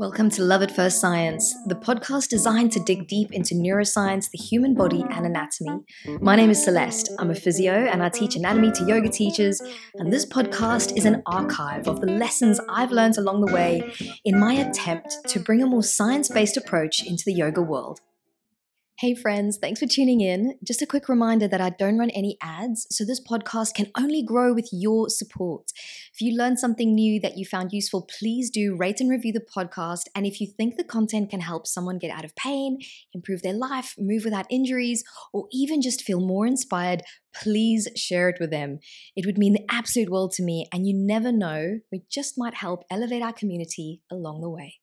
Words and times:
Welcome 0.00 0.30
to 0.30 0.42
Love 0.42 0.62
at 0.62 0.74
First 0.74 0.98
Science, 0.98 1.54
the 1.66 1.74
podcast 1.74 2.28
designed 2.28 2.72
to 2.72 2.80
dig 2.80 3.06
deep 3.06 3.34
into 3.34 3.54
neuroscience, 3.54 4.30
the 4.30 4.38
human 4.38 4.72
body, 4.72 5.04
and 5.10 5.26
anatomy. 5.26 5.84
My 6.22 6.36
name 6.36 6.48
is 6.48 6.64
Celeste. 6.64 7.10
I'm 7.18 7.30
a 7.30 7.34
physio 7.34 7.74
and 7.74 8.02
I 8.02 8.08
teach 8.08 8.34
anatomy 8.34 8.72
to 8.72 8.86
yoga 8.86 9.10
teachers. 9.10 9.60
And 9.96 10.10
this 10.10 10.24
podcast 10.24 10.96
is 10.96 11.04
an 11.04 11.22
archive 11.26 11.86
of 11.86 12.00
the 12.00 12.06
lessons 12.06 12.58
I've 12.70 12.92
learned 12.92 13.18
along 13.18 13.44
the 13.44 13.52
way 13.52 13.92
in 14.24 14.40
my 14.40 14.54
attempt 14.54 15.18
to 15.26 15.38
bring 15.38 15.62
a 15.62 15.66
more 15.66 15.82
science 15.82 16.30
based 16.30 16.56
approach 16.56 17.06
into 17.06 17.24
the 17.26 17.34
yoga 17.34 17.60
world. 17.60 18.00
Hey, 19.00 19.14
friends, 19.14 19.56
thanks 19.56 19.80
for 19.80 19.86
tuning 19.86 20.20
in. 20.20 20.58
Just 20.62 20.82
a 20.82 20.86
quick 20.86 21.08
reminder 21.08 21.48
that 21.48 21.60
I 21.62 21.70
don't 21.70 21.96
run 21.96 22.10
any 22.10 22.36
ads, 22.42 22.86
so 22.90 23.02
this 23.02 23.18
podcast 23.18 23.72
can 23.72 23.90
only 23.96 24.22
grow 24.22 24.52
with 24.52 24.68
your 24.72 25.08
support. 25.08 25.70
If 26.12 26.20
you 26.20 26.36
learned 26.36 26.58
something 26.58 26.94
new 26.94 27.18
that 27.20 27.38
you 27.38 27.46
found 27.46 27.72
useful, 27.72 28.06
please 28.18 28.50
do 28.50 28.76
rate 28.76 29.00
and 29.00 29.08
review 29.08 29.32
the 29.32 29.40
podcast. 29.40 30.02
And 30.14 30.26
if 30.26 30.38
you 30.38 30.48
think 30.54 30.76
the 30.76 30.84
content 30.84 31.30
can 31.30 31.40
help 31.40 31.66
someone 31.66 31.96
get 31.96 32.10
out 32.10 32.26
of 32.26 32.36
pain, 32.36 32.76
improve 33.14 33.40
their 33.40 33.54
life, 33.54 33.94
move 33.96 34.24
without 34.26 34.44
injuries, 34.50 35.02
or 35.32 35.46
even 35.50 35.80
just 35.80 36.02
feel 36.02 36.20
more 36.20 36.46
inspired, 36.46 37.00
please 37.34 37.88
share 37.96 38.28
it 38.28 38.36
with 38.38 38.50
them. 38.50 38.80
It 39.16 39.24
would 39.24 39.38
mean 39.38 39.54
the 39.54 39.64
absolute 39.70 40.10
world 40.10 40.32
to 40.32 40.42
me, 40.42 40.66
and 40.74 40.86
you 40.86 40.92
never 40.94 41.32
know, 41.32 41.78
we 41.90 42.02
just 42.10 42.34
might 42.36 42.52
help 42.52 42.84
elevate 42.90 43.22
our 43.22 43.32
community 43.32 44.02
along 44.12 44.42
the 44.42 44.50
way. 44.50 44.79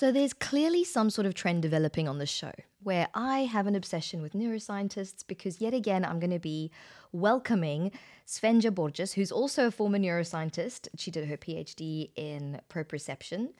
So, 0.00 0.10
there's 0.10 0.32
clearly 0.32 0.82
some 0.82 1.10
sort 1.10 1.26
of 1.26 1.34
trend 1.34 1.60
developing 1.60 2.08
on 2.08 2.16
the 2.16 2.24
show 2.24 2.52
where 2.82 3.08
I 3.12 3.40
have 3.40 3.66
an 3.66 3.74
obsession 3.74 4.22
with 4.22 4.32
neuroscientists 4.32 5.26
because, 5.26 5.60
yet 5.60 5.74
again, 5.74 6.06
I'm 6.06 6.18
going 6.18 6.30
to 6.30 6.38
be 6.38 6.70
welcoming 7.12 7.92
Svenja 8.26 8.70
Borchers, 8.70 9.12
who's 9.12 9.30
also 9.30 9.66
a 9.66 9.70
former 9.70 9.98
neuroscientist. 9.98 10.88
She 10.96 11.10
did 11.10 11.28
her 11.28 11.36
PhD 11.36 12.12
in 12.16 12.62
proprioception. 12.70 13.50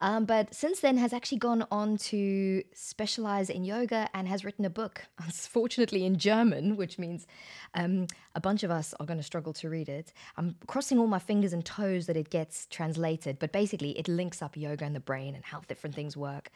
Um, 0.00 0.26
but 0.26 0.54
since 0.54 0.80
then 0.80 0.98
has 0.98 1.12
actually 1.12 1.38
gone 1.38 1.66
on 1.70 1.96
to 1.96 2.62
specialize 2.74 3.48
in 3.48 3.64
yoga 3.64 4.08
and 4.12 4.28
has 4.28 4.44
written 4.44 4.64
a 4.64 4.70
book, 4.70 5.06
unfortunately 5.18 6.04
in 6.04 6.18
German, 6.18 6.76
which 6.76 6.98
means 6.98 7.26
um, 7.74 8.06
a 8.34 8.40
bunch 8.40 8.62
of 8.62 8.70
us 8.70 8.94
are 9.00 9.06
going 9.06 9.18
to 9.18 9.22
struggle 9.22 9.52
to 9.54 9.70
read 9.70 9.88
it. 9.88 10.12
I'm 10.36 10.56
crossing 10.66 10.98
all 10.98 11.06
my 11.06 11.18
fingers 11.18 11.52
and 11.52 11.64
toes 11.64 12.06
that 12.06 12.16
it 12.16 12.30
gets 12.30 12.66
translated, 12.66 13.38
but 13.38 13.52
basically 13.52 13.98
it 13.98 14.08
links 14.08 14.42
up 14.42 14.56
yoga 14.56 14.84
and 14.84 14.94
the 14.94 15.00
brain 15.00 15.34
and 15.34 15.44
how 15.44 15.60
different 15.66 15.96
things 15.96 16.16
work. 16.16 16.50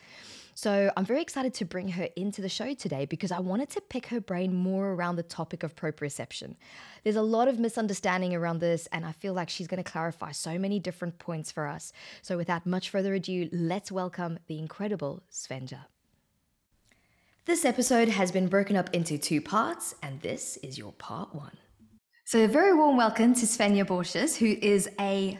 So 0.62 0.92
I'm 0.94 1.06
very 1.06 1.22
excited 1.22 1.54
to 1.54 1.64
bring 1.64 1.88
her 1.88 2.10
into 2.16 2.42
the 2.42 2.48
show 2.50 2.74
today 2.74 3.06
because 3.06 3.32
I 3.32 3.40
wanted 3.40 3.70
to 3.70 3.80
pick 3.80 4.08
her 4.08 4.20
brain 4.20 4.54
more 4.54 4.92
around 4.92 5.16
the 5.16 5.22
topic 5.22 5.62
of 5.62 5.74
proprioception. 5.74 6.56
There's 7.02 7.16
a 7.16 7.22
lot 7.22 7.48
of 7.48 7.58
misunderstanding 7.58 8.34
around 8.34 8.58
this, 8.58 8.86
and 8.92 9.06
I 9.06 9.12
feel 9.12 9.32
like 9.32 9.48
she's 9.48 9.66
going 9.66 9.82
to 9.82 9.90
clarify 9.90 10.32
so 10.32 10.58
many 10.58 10.78
different 10.78 11.18
points 11.18 11.50
for 11.50 11.66
us. 11.66 11.94
So 12.20 12.36
without 12.36 12.66
much 12.66 12.90
further 12.90 13.14
ado, 13.14 13.48
let's 13.50 13.90
welcome 13.90 14.38
the 14.48 14.58
incredible 14.58 15.22
Svenja. 15.32 15.86
This 17.46 17.64
episode 17.64 18.08
has 18.10 18.30
been 18.30 18.48
broken 18.48 18.76
up 18.76 18.90
into 18.92 19.16
two 19.16 19.40
parts, 19.40 19.94
and 20.02 20.20
this 20.20 20.58
is 20.58 20.76
your 20.76 20.92
part 20.92 21.34
one. 21.34 21.56
So, 22.26 22.44
a 22.44 22.48
very 22.48 22.74
warm 22.74 22.98
welcome 22.98 23.32
to 23.32 23.46
Svenja 23.46 23.86
Borchers, 23.86 24.36
who 24.36 24.58
is 24.60 24.90
a 25.00 25.38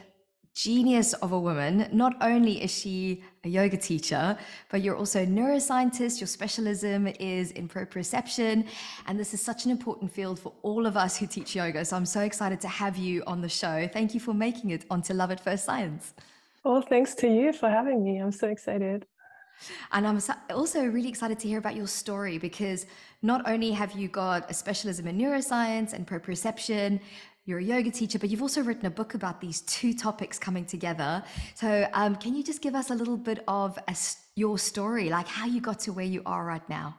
genius 0.53 1.13
of 1.13 1.31
a 1.31 1.39
woman. 1.39 1.87
Not 1.91 2.15
only 2.21 2.63
is 2.63 2.71
she 2.71 3.23
a 3.43 3.49
yoga 3.49 3.77
teacher, 3.77 4.37
but 4.69 4.81
you're 4.81 4.97
also 4.97 5.23
a 5.23 5.25
neuroscientist. 5.25 6.19
Your 6.19 6.27
specialism 6.27 7.07
is 7.07 7.51
in 7.51 7.67
proprioception. 7.69 8.67
And 9.07 9.19
this 9.19 9.33
is 9.33 9.41
such 9.41 9.65
an 9.65 9.71
important 9.71 10.11
field 10.11 10.39
for 10.39 10.53
all 10.61 10.85
of 10.85 10.97
us 10.97 11.17
who 11.17 11.27
teach 11.27 11.55
yoga. 11.55 11.85
So 11.85 11.95
I'm 11.95 12.05
so 12.05 12.21
excited 12.21 12.59
to 12.61 12.67
have 12.67 12.97
you 12.97 13.23
on 13.27 13.41
the 13.41 13.49
show. 13.49 13.89
Thank 13.91 14.13
you 14.13 14.19
for 14.19 14.33
making 14.33 14.71
it 14.71 14.85
onto 14.89 15.13
Love 15.13 15.31
at 15.31 15.39
First 15.39 15.65
Science. 15.65 16.13
Well, 16.63 16.81
thanks 16.81 17.15
to 17.15 17.27
you 17.27 17.53
for 17.53 17.69
having 17.69 18.03
me. 18.03 18.17
I'm 18.17 18.31
so 18.31 18.47
excited. 18.47 19.05
And 19.91 20.07
I'm 20.07 20.19
also 20.49 20.83
really 20.85 21.09
excited 21.09 21.39
to 21.39 21.47
hear 21.47 21.59
about 21.59 21.75
your 21.75 21.87
story 21.87 22.37
because 22.37 22.87
not 23.21 23.47
only 23.47 23.71
have 23.71 23.91
you 23.91 24.07
got 24.07 24.49
a 24.49 24.53
specialism 24.53 25.07
in 25.07 25.17
neuroscience 25.17 25.93
and 25.93 26.07
proprioception, 26.07 26.99
you're 27.45 27.59
a 27.59 27.63
yoga 27.63 27.89
teacher, 27.89 28.19
but 28.19 28.29
you've 28.29 28.41
also 28.41 28.61
written 28.61 28.85
a 28.85 28.91
book 28.91 29.15
about 29.15 29.41
these 29.41 29.61
two 29.61 29.93
topics 29.93 30.37
coming 30.37 30.63
together. 30.63 31.23
So, 31.55 31.87
um, 31.93 32.15
can 32.15 32.35
you 32.35 32.43
just 32.43 32.61
give 32.61 32.75
us 32.75 32.91
a 32.91 32.95
little 32.95 33.17
bit 33.17 33.43
of 33.47 33.79
a, 33.87 33.95
your 34.35 34.59
story, 34.59 35.09
like 35.09 35.27
how 35.27 35.47
you 35.47 35.59
got 35.59 35.79
to 35.81 35.93
where 35.93 36.05
you 36.05 36.21
are 36.25 36.45
right 36.45 36.67
now? 36.69 36.97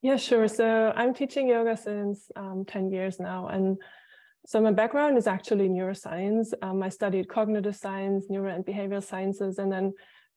Yeah, 0.00 0.16
sure. 0.16 0.46
So, 0.46 0.92
I'm 0.94 1.12
teaching 1.12 1.48
yoga 1.48 1.76
since 1.76 2.30
um, 2.36 2.64
10 2.68 2.92
years 2.92 3.18
now. 3.18 3.48
And 3.48 3.78
so, 4.46 4.60
my 4.60 4.70
background 4.70 5.18
is 5.18 5.26
actually 5.26 5.68
neuroscience. 5.68 6.52
Um, 6.62 6.80
I 6.80 6.88
studied 6.88 7.28
cognitive 7.28 7.74
science, 7.74 8.26
neuro 8.30 8.54
and 8.54 8.64
behavioral 8.64 9.02
sciences, 9.02 9.58
and 9.58 9.72
then 9.72 9.92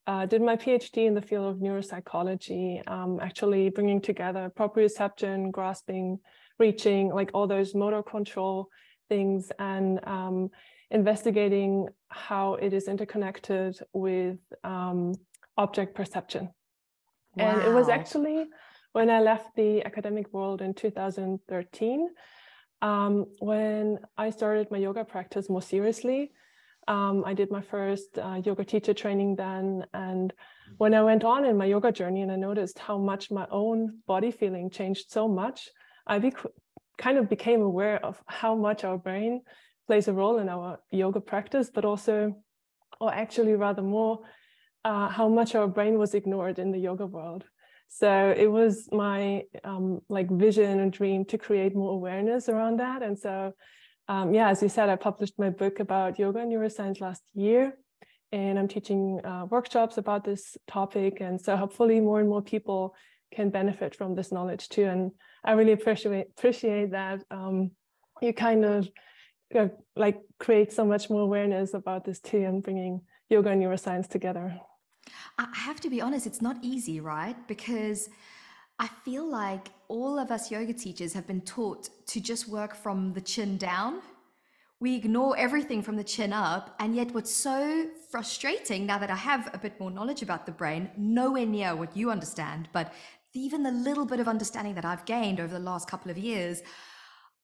uh, 0.08 0.26
did 0.26 0.42
my 0.42 0.56
PhD 0.56 1.06
in 1.06 1.14
the 1.14 1.22
field 1.22 1.46
of 1.46 1.60
neuropsychology, 1.60 2.82
um, 2.88 3.20
actually 3.22 3.70
bringing 3.70 4.00
together 4.00 4.52
proprioception, 4.56 5.52
grasping, 5.52 6.18
reaching, 6.58 7.10
like 7.10 7.30
all 7.34 7.46
those 7.46 7.72
motor 7.72 8.02
control 8.02 8.68
things 9.08 9.50
and 9.58 10.00
um, 10.06 10.50
investigating 10.90 11.88
how 12.08 12.54
it 12.54 12.72
is 12.72 12.88
interconnected 12.88 13.78
with 13.92 14.38
um, 14.64 15.14
object 15.56 15.94
perception. 15.94 16.50
Wow. 17.36 17.50
And 17.50 17.62
it 17.62 17.72
was 17.72 17.88
actually 17.88 18.46
when 18.92 19.10
I 19.10 19.20
left 19.20 19.54
the 19.56 19.84
academic 19.84 20.32
world 20.32 20.62
in 20.62 20.74
2013 20.74 22.08
um, 22.82 23.26
when 23.40 23.98
I 24.16 24.30
started 24.30 24.70
my 24.70 24.78
yoga 24.78 25.04
practice 25.04 25.48
more 25.48 25.62
seriously. 25.62 26.32
Um, 26.88 27.24
I 27.26 27.34
did 27.34 27.50
my 27.50 27.62
first 27.62 28.18
uh, 28.18 28.40
yoga 28.44 28.64
teacher 28.64 28.94
training 28.94 29.36
then. 29.36 29.84
And 29.92 30.32
when 30.78 30.94
I 30.94 31.02
went 31.02 31.24
on 31.24 31.44
in 31.44 31.56
my 31.56 31.64
yoga 31.64 31.90
journey 31.90 32.22
and 32.22 32.30
I 32.30 32.36
noticed 32.36 32.78
how 32.78 32.96
much 32.96 33.30
my 33.30 33.46
own 33.50 33.98
body 34.06 34.30
feeling 34.30 34.70
changed 34.70 35.10
so 35.10 35.26
much, 35.26 35.68
I 36.06 36.18
kind 36.98 37.18
of 37.18 37.28
became 37.28 37.62
aware 37.62 38.04
of 38.04 38.22
how 38.26 38.54
much 38.54 38.84
our 38.84 38.98
brain 38.98 39.42
plays 39.86 40.08
a 40.08 40.12
role 40.12 40.38
in 40.38 40.48
our 40.48 40.80
yoga 40.90 41.20
practice, 41.20 41.70
but 41.72 41.84
also, 41.84 42.36
or 43.00 43.12
actually 43.12 43.54
rather 43.54 43.82
more, 43.82 44.20
uh, 44.84 45.08
how 45.08 45.28
much 45.28 45.54
our 45.54 45.68
brain 45.68 45.98
was 45.98 46.14
ignored 46.14 46.58
in 46.58 46.72
the 46.72 46.78
yoga 46.78 47.06
world. 47.06 47.44
So 47.88 48.34
it 48.36 48.50
was 48.50 48.88
my 48.92 49.44
um, 49.64 50.00
like 50.08 50.28
vision 50.30 50.80
and 50.80 50.92
dream 50.92 51.24
to 51.26 51.38
create 51.38 51.74
more 51.74 51.92
awareness 51.92 52.48
around 52.48 52.80
that. 52.80 53.02
And 53.02 53.18
so, 53.18 53.52
um, 54.08 54.34
yeah, 54.34 54.48
as 54.50 54.62
you 54.62 54.68
said, 54.68 54.88
I 54.88 54.96
published 54.96 55.38
my 55.38 55.50
book 55.50 55.80
about 55.80 56.18
yoga 56.18 56.40
and 56.40 56.52
neuroscience 56.52 57.00
last 57.00 57.22
year, 57.34 57.76
and 58.32 58.58
I'm 58.58 58.68
teaching 58.68 59.20
uh, 59.24 59.46
workshops 59.48 59.98
about 59.98 60.24
this 60.24 60.56
topic. 60.66 61.20
And 61.20 61.40
so, 61.40 61.56
hopefully, 61.56 62.00
more 62.00 62.20
and 62.20 62.28
more 62.28 62.42
people 62.42 62.94
can 63.32 63.50
benefit 63.50 63.94
from 63.94 64.14
this 64.14 64.32
knowledge 64.32 64.68
too. 64.68 64.84
And 64.84 65.12
I 65.44 65.52
really 65.52 65.72
appreciate 65.72 66.28
appreciate 66.36 66.92
that 66.92 67.22
um, 67.30 67.70
you 68.20 68.32
kind 68.32 68.64
of 68.64 68.88
uh, 69.54 69.68
like 69.94 70.20
create 70.38 70.72
so 70.72 70.84
much 70.84 71.10
more 71.10 71.22
awareness 71.22 71.74
about 71.74 72.04
this 72.04 72.20
too 72.20 72.44
and 72.44 72.62
bringing 72.62 73.02
yoga 73.28 73.50
and 73.50 73.62
neuroscience 73.62 74.08
together. 74.08 74.58
I 75.38 75.46
have 75.52 75.80
to 75.80 75.90
be 75.90 76.00
honest, 76.00 76.26
it's 76.26 76.42
not 76.42 76.56
easy, 76.62 77.00
right? 77.00 77.36
Because 77.46 78.08
I 78.78 78.88
feel 79.04 79.28
like 79.28 79.68
all 79.88 80.18
of 80.18 80.30
us 80.30 80.50
yoga 80.50 80.72
teachers 80.72 81.12
have 81.12 81.26
been 81.26 81.42
taught 81.42 81.88
to 82.08 82.20
just 82.20 82.48
work 82.48 82.74
from 82.74 83.12
the 83.12 83.20
chin 83.20 83.56
down. 83.56 84.00
We 84.80 84.94
ignore 84.94 85.36
everything 85.38 85.82
from 85.82 85.96
the 85.96 86.04
chin 86.04 86.32
up. 86.32 86.74
And 86.80 86.94
yet, 86.94 87.14
what's 87.14 87.34
so 87.34 87.88
frustrating 88.10 88.86
now 88.86 88.98
that 88.98 89.10
I 89.10 89.16
have 89.16 89.50
a 89.52 89.58
bit 89.58 89.78
more 89.80 89.90
knowledge 89.90 90.22
about 90.22 90.46
the 90.46 90.52
brain, 90.52 90.90
nowhere 90.96 91.46
near 91.46 91.74
what 91.74 91.96
you 91.96 92.10
understand, 92.10 92.68
but 92.72 92.92
even 93.34 93.62
the 93.62 93.70
little 93.70 94.06
bit 94.06 94.20
of 94.20 94.28
understanding 94.28 94.74
that 94.74 94.84
I've 94.84 95.04
gained 95.04 95.40
over 95.40 95.52
the 95.52 95.60
last 95.60 95.88
couple 95.88 96.10
of 96.10 96.18
years, 96.18 96.62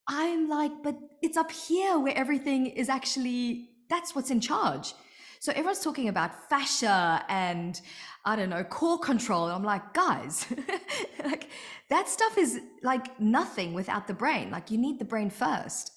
I'm 0.08 0.48
like, 0.48 0.72
but 0.82 0.96
it's 1.22 1.36
up 1.36 1.52
here 1.52 1.98
where 1.98 2.16
everything 2.16 2.66
is 2.66 2.88
actually, 2.88 3.70
that's 3.88 4.14
what's 4.14 4.30
in 4.30 4.40
charge. 4.40 4.94
So 5.40 5.52
everyone's 5.52 5.80
talking 5.80 6.08
about 6.08 6.48
fascia 6.48 7.24
and 7.28 7.80
I 8.24 8.36
don't 8.36 8.48
know, 8.48 8.62
core 8.62 8.98
control. 8.98 9.46
I'm 9.46 9.64
like, 9.64 9.92
guys, 9.92 10.46
like 11.24 11.48
that 11.90 12.08
stuff 12.08 12.38
is 12.38 12.60
like 12.82 13.20
nothing 13.20 13.74
without 13.74 14.06
the 14.06 14.14
brain. 14.14 14.50
Like 14.50 14.70
you 14.70 14.78
need 14.78 14.98
the 14.98 15.04
brain 15.04 15.30
first. 15.30 15.92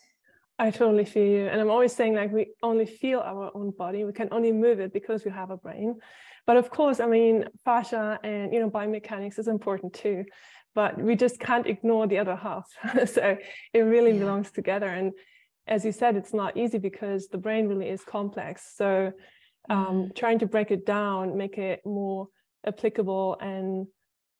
I 0.57 0.71
totally 0.71 1.05
feel 1.05 1.27
you. 1.27 1.47
And 1.47 1.59
I'm 1.59 1.69
always 1.69 1.93
saying 1.93 2.15
like 2.15 2.31
we 2.31 2.47
only 2.63 2.85
feel 2.85 3.19
our 3.19 3.51
own 3.53 3.71
body. 3.71 4.05
We 4.05 4.13
can 4.13 4.29
only 4.31 4.51
move 4.51 4.79
it 4.79 4.93
because 4.93 5.25
we 5.25 5.31
have 5.31 5.51
a 5.51 5.57
brain. 5.57 5.95
But 6.47 6.57
of 6.57 6.69
course, 6.69 6.99
I 6.99 7.07
mean, 7.07 7.45
fascia 7.63 8.19
and 8.23 8.53
you 8.53 8.59
know 8.59 8.69
biomechanics 8.69 9.39
is 9.39 9.47
important 9.47 9.93
too, 9.93 10.25
but 10.73 10.97
we 10.97 11.15
just 11.15 11.39
can't 11.39 11.67
ignore 11.67 12.07
the 12.07 12.19
other 12.19 12.35
half. 12.35 12.67
so 13.05 13.37
it 13.73 13.79
really 13.79 14.13
yeah. 14.13 14.19
belongs 14.19 14.51
together. 14.51 14.87
And 14.87 15.11
as 15.67 15.83
you 15.83 15.91
said, 15.91 16.15
it's 16.15 16.33
not 16.33 16.55
easy 16.55 16.77
because 16.77 17.27
the 17.27 17.37
brain 17.37 17.67
really 17.67 17.89
is 17.89 18.03
complex. 18.03 18.73
So 18.75 19.11
um, 19.69 19.77
mm. 19.77 20.15
trying 20.15 20.39
to 20.39 20.45
break 20.45 20.71
it 20.71 20.85
down, 20.85 21.37
make 21.37 21.57
it 21.57 21.81
more 21.85 22.27
applicable, 22.65 23.37
and 23.41 23.87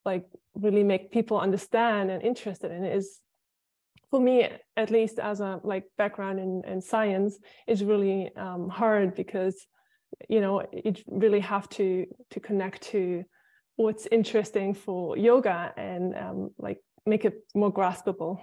like 0.06 0.26
really 0.54 0.84
make 0.84 1.12
people 1.12 1.40
understand 1.40 2.12
and 2.12 2.22
interested 2.22 2.72
in 2.72 2.84
it 2.86 2.96
is 2.96 3.20
for 4.16 4.22
me 4.22 4.48
at 4.78 4.90
least 4.92 5.20
as 5.20 5.42
a 5.42 5.60
like 5.66 5.84
background 5.98 6.40
in, 6.40 6.64
in 6.66 6.80
science 6.82 7.38
is 7.68 7.84
really 7.84 8.34
um, 8.38 8.70
hard 8.70 9.14
because 9.14 9.68
you 10.30 10.40
know 10.40 10.64
you 10.72 10.94
really 11.08 11.42
have 11.42 11.68
to 11.68 12.06
to 12.30 12.40
connect 12.40 12.82
to 12.82 13.26
what's 13.76 14.08
interesting 14.12 14.74
for 14.74 15.18
yoga 15.18 15.74
and 15.76 16.16
um, 16.16 16.50
like 16.58 16.80
make 17.06 17.26
it 17.26 17.44
more 17.54 17.74
graspable. 17.74 18.40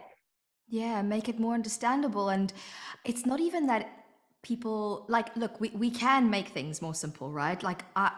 Yeah 0.69 1.01
make 1.01 1.31
it 1.31 1.41
more 1.41 1.55
understandable. 1.55 2.29
And 2.29 2.53
it's 3.07 3.25
not 3.25 3.41
even 3.41 3.67
that 3.69 3.89
people 4.43 5.07
like 5.09 5.35
look 5.37 5.59
we, 5.59 5.71
we 5.71 5.91
can 5.91 6.29
make 6.29 6.49
things 6.49 6.83
more 6.83 6.95
simple 6.95 7.33
right? 7.33 7.63
Like 7.63 7.83
I, 7.97 8.11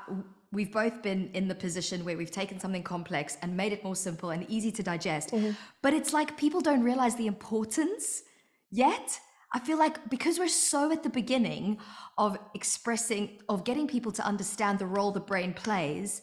we've 0.54 0.72
both 0.72 1.02
been 1.02 1.30
in 1.34 1.48
the 1.48 1.54
position 1.54 2.04
where 2.04 2.16
we've 2.16 2.30
taken 2.30 2.58
something 2.58 2.82
complex 2.82 3.36
and 3.42 3.56
made 3.56 3.72
it 3.72 3.82
more 3.84 3.96
simple 3.96 4.30
and 4.30 4.48
easy 4.48 4.72
to 4.72 4.82
digest 4.82 5.30
mm-hmm. 5.30 5.50
but 5.82 5.92
it's 5.92 6.12
like 6.12 6.36
people 6.36 6.60
don't 6.60 6.82
realize 6.82 7.14
the 7.16 7.26
importance 7.26 8.22
yet 8.70 9.20
I 9.54 9.60
feel 9.60 9.78
like 9.78 10.10
because 10.10 10.40
we're 10.40 10.48
so 10.48 10.90
at 10.90 11.04
the 11.04 11.08
beginning 11.08 11.78
of 12.18 12.36
expressing, 12.54 13.38
of 13.48 13.62
getting 13.62 13.86
people 13.86 14.10
to 14.10 14.26
understand 14.26 14.80
the 14.80 14.86
role 14.86 15.12
the 15.12 15.20
brain 15.20 15.54
plays, 15.54 16.22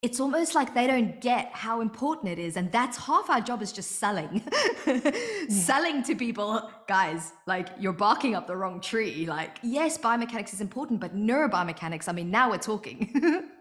it's 0.00 0.18
almost 0.18 0.54
like 0.54 0.74
they 0.74 0.86
don't 0.86 1.20
get 1.20 1.50
how 1.52 1.82
important 1.82 2.32
it 2.32 2.38
is. 2.38 2.56
And 2.56 2.72
that's 2.72 2.96
half 2.96 3.28
our 3.28 3.42
job 3.42 3.60
is 3.60 3.70
just 3.70 3.92
selling, 3.98 4.42
selling 5.50 6.02
to 6.04 6.14
people, 6.14 6.70
guys, 6.88 7.32
like 7.46 7.68
you're 7.78 7.92
barking 7.92 8.34
up 8.34 8.46
the 8.46 8.56
wrong 8.56 8.80
tree. 8.80 9.26
Like, 9.26 9.58
yes, 9.62 9.98
biomechanics 9.98 10.54
is 10.54 10.62
important, 10.62 11.00
but 11.00 11.14
neurobiomechanics, 11.14 12.08
I 12.08 12.12
mean, 12.12 12.30
now 12.30 12.48
we're 12.48 12.56
talking. 12.58 13.44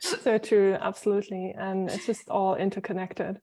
so 0.22 0.38
true, 0.38 0.76
absolutely. 0.80 1.54
And 1.56 1.90
it's 1.90 2.06
just 2.06 2.28
all 2.28 2.54
interconnected. 2.56 3.40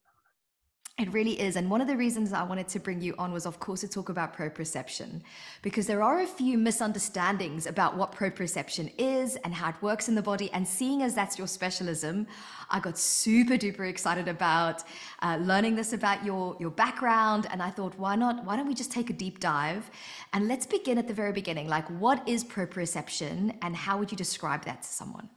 It 1.00 1.12
really 1.12 1.42
is. 1.42 1.56
And 1.56 1.72
one 1.72 1.82
of 1.82 1.88
the 1.88 1.98
reasons 1.98 2.34
I 2.34 2.44
wanted 2.44 2.68
to 2.68 2.80
bring 2.80 3.02
you 3.02 3.16
on 3.18 3.34
was, 3.34 3.48
of 3.48 3.60
course, 3.60 3.82
to 3.82 3.88
talk 3.88 4.10
about 4.10 4.38
proprioception, 4.38 5.24
because 5.64 5.88
there 5.88 6.04
are 6.04 6.20
a 6.20 6.28
few 6.28 6.56
misunderstandings 6.56 7.66
about 7.66 7.98
what 7.98 8.12
proprioception 8.12 8.94
is 9.00 9.36
and 9.38 9.56
how 9.56 9.70
it 9.70 9.76
works 9.82 10.08
in 10.08 10.14
the 10.14 10.22
body. 10.22 10.52
And 10.54 10.68
seeing 10.68 11.02
as 11.02 11.16
that's 11.16 11.36
your 11.36 11.48
specialism, 11.48 12.28
I 12.70 12.80
got 12.80 13.00
super 13.00 13.56
duper 13.56 13.90
excited 13.90 14.28
about 14.28 14.84
uh, 15.24 15.40
learning 15.42 15.76
this 15.76 15.94
about 15.94 16.24
your, 16.24 16.56
your 16.60 16.70
background. 16.70 17.48
And 17.50 17.64
I 17.64 17.72
thought, 17.72 17.98
why 17.98 18.16
not? 18.16 18.46
Why 18.46 18.56
don't 18.56 18.68
we 18.68 18.76
just 18.76 18.92
take 18.92 19.10
a 19.10 19.14
deep 19.14 19.40
dive? 19.40 19.90
And 20.32 20.48
let's 20.48 20.68
begin 20.68 21.00
at 21.00 21.08
the 21.08 21.14
very 21.16 21.32
beginning. 21.32 21.68
Like, 21.68 21.88
what 22.00 22.22
is 22.30 22.44
proprioception 22.44 23.58
and 23.64 23.76
how 23.76 23.98
would 23.98 24.12
you 24.12 24.18
describe 24.18 24.64
that 24.66 24.84
to 24.84 24.88
someone? 24.88 25.28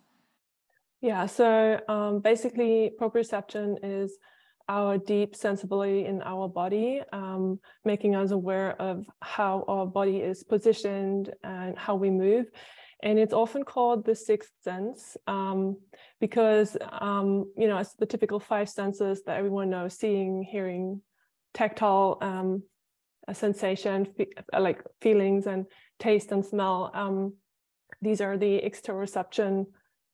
Yeah, 1.06 1.26
so 1.26 1.78
um, 1.86 2.18
basically, 2.18 2.90
proprioception 3.00 3.76
is 3.84 4.18
our 4.68 4.98
deep 4.98 5.36
sensibility 5.36 6.04
in 6.04 6.20
our 6.22 6.48
body, 6.48 7.00
um, 7.12 7.60
making 7.84 8.16
us 8.16 8.32
aware 8.32 8.72
of 8.82 9.06
how 9.22 9.64
our 9.68 9.86
body 9.86 10.16
is 10.16 10.42
positioned 10.42 11.32
and 11.44 11.78
how 11.78 11.94
we 11.94 12.10
move. 12.10 12.46
And 13.04 13.20
it's 13.20 13.32
often 13.32 13.62
called 13.62 14.04
the 14.04 14.16
sixth 14.16 14.50
sense 14.64 15.16
um, 15.28 15.76
because, 16.20 16.76
um, 16.90 17.52
you 17.56 17.68
know, 17.68 17.78
it's 17.78 17.94
the 17.94 18.06
typical 18.06 18.40
five 18.40 18.68
senses 18.68 19.22
that 19.26 19.36
everyone 19.36 19.70
knows 19.70 19.96
seeing, 19.96 20.42
hearing, 20.42 21.02
tactile 21.54 22.18
um, 22.20 22.64
sensation, 23.32 24.06
fe- 24.06 24.34
like 24.58 24.82
feelings, 25.00 25.46
and 25.46 25.66
taste 26.00 26.32
and 26.32 26.44
smell. 26.44 26.90
Um, 26.94 27.34
these 28.02 28.20
are 28.20 28.36
the 28.36 28.60
exteroception 28.60 29.66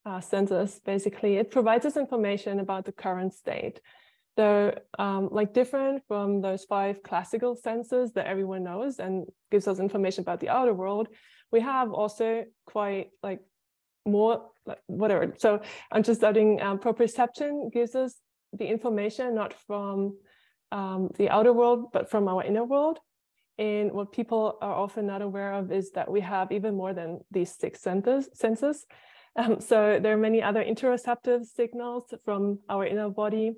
uh, 0.04 0.20
senses, 0.20 0.80
basically. 0.84 1.36
It 1.36 1.50
provides 1.50 1.86
us 1.86 1.96
information 1.96 2.60
about 2.60 2.84
the 2.84 2.92
current 2.92 3.34
state 3.34 3.80
they're 4.36 4.80
um, 4.98 5.28
like 5.30 5.52
different 5.52 6.02
from 6.08 6.40
those 6.40 6.64
five 6.64 7.02
classical 7.02 7.54
senses 7.54 8.12
that 8.12 8.26
everyone 8.26 8.64
knows 8.64 8.98
and 8.98 9.26
gives 9.50 9.68
us 9.68 9.78
information 9.78 10.22
about 10.22 10.40
the 10.40 10.48
outer 10.48 10.72
world. 10.72 11.08
We 11.50 11.60
have 11.60 11.92
also 11.92 12.44
quite 12.66 13.10
like 13.22 13.40
more 14.06 14.46
like 14.64 14.78
whatever. 14.86 15.34
So 15.38 15.60
I'm 15.90 16.02
just 16.02 16.24
adding 16.24 16.62
um, 16.62 16.78
proprioception 16.78 17.72
gives 17.72 17.94
us 17.94 18.14
the 18.54 18.66
information 18.66 19.34
not 19.34 19.54
from 19.66 20.16
um, 20.70 21.10
the 21.18 21.28
outer 21.28 21.52
world, 21.52 21.92
but 21.92 22.10
from 22.10 22.26
our 22.26 22.42
inner 22.42 22.64
world. 22.64 22.98
And 23.58 23.92
what 23.92 24.12
people 24.12 24.56
are 24.62 24.74
often 24.74 25.06
not 25.06 25.20
aware 25.20 25.52
of 25.52 25.70
is 25.70 25.90
that 25.90 26.10
we 26.10 26.22
have 26.22 26.50
even 26.52 26.74
more 26.74 26.94
than 26.94 27.20
these 27.30 27.54
six 27.54 27.82
senses. 27.82 28.86
Um, 29.36 29.60
so 29.60 29.98
there 30.00 30.12
are 30.12 30.18
many 30.18 30.42
other 30.42 30.62
interoceptive 30.62 31.46
signals 31.46 32.12
from 32.24 32.58
our 32.68 32.86
inner 32.86 33.08
body 33.08 33.54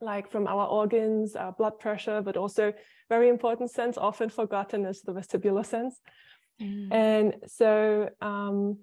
like 0.00 0.30
from 0.30 0.46
our 0.46 0.66
organs, 0.66 1.34
our 1.34 1.52
blood 1.52 1.78
pressure, 1.78 2.20
but 2.22 2.36
also 2.36 2.72
very 3.08 3.28
important 3.28 3.70
sense, 3.70 3.96
often 3.96 4.28
forgotten 4.28 4.84
is 4.84 5.02
the 5.02 5.12
vestibular 5.12 5.64
sense. 5.64 6.00
Mm. 6.60 6.92
And 6.92 7.34
so 7.46 8.08
um, 8.20 8.78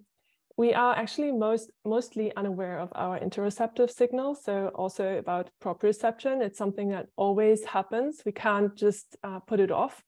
we 0.58 0.74
are 0.74 0.96
actually 0.96 1.32
most 1.32 1.72
mostly 1.86 2.36
unaware 2.36 2.80
of 2.80 2.90
our 2.96 3.20
interoceptive 3.20 3.90
signals. 3.90 4.44
So 4.44 4.72
also 4.76 5.18
about 5.18 5.50
proprioception, 5.64 6.42
it's 6.42 6.58
something 6.58 6.90
that 6.90 7.08
always 7.16 7.64
happens. 7.64 8.22
We 8.26 8.32
can't 8.32 8.76
just 8.76 9.16
uh, 9.24 9.40
put 9.40 9.60
it 9.60 9.72
off. 9.72 10.04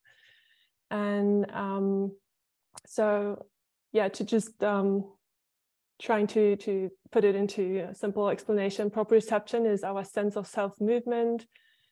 And 0.92 1.50
um, 1.52 2.12
so, 2.86 3.46
yeah, 3.92 4.10
to 4.10 4.24
just 4.24 4.64
um, 4.64 5.12
trying 6.02 6.28
to, 6.28 6.56
to 6.58 6.90
put 7.12 7.24
it 7.24 7.36
into 7.36 7.88
a 7.90 7.96
simple 7.96 8.30
explanation, 8.30 8.90
proprioception 8.90 9.72
is 9.72 9.84
our 9.84 10.04
sense 10.04 10.36
of 10.36 10.48
self-movement, 10.48 11.46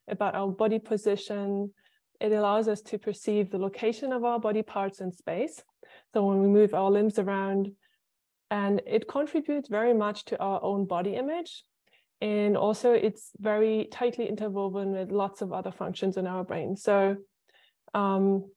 about 0.07 0.35
our 0.35 0.49
body 0.49 0.79
position. 0.79 1.71
It 2.19 2.31
allows 2.31 2.67
us 2.67 2.81
to 2.81 2.97
perceive 2.97 3.49
the 3.49 3.57
location 3.57 4.11
of 4.11 4.23
our 4.23 4.39
body 4.39 4.63
parts 4.63 5.01
in 5.01 5.11
space. 5.11 5.63
So 6.13 6.25
when 6.25 6.41
we 6.41 6.47
move 6.47 6.73
our 6.73 6.91
limbs 6.91 7.19
around, 7.19 7.71
and 8.49 8.81
it 8.85 9.07
contributes 9.07 9.69
very 9.69 9.93
much 9.93 10.25
to 10.25 10.39
our 10.39 10.61
own 10.61 10.85
body 10.85 11.15
image. 11.15 11.63
And 12.19 12.57
also 12.57 12.91
it's 12.91 13.31
very 13.39 13.87
tightly 13.91 14.27
interwoven 14.27 14.91
with 14.91 15.09
lots 15.09 15.41
of 15.41 15.53
other 15.53 15.71
functions 15.71 16.17
in 16.17 16.27
our 16.27 16.43
brain. 16.43 16.75
So 16.75 17.15
um, 17.93 18.51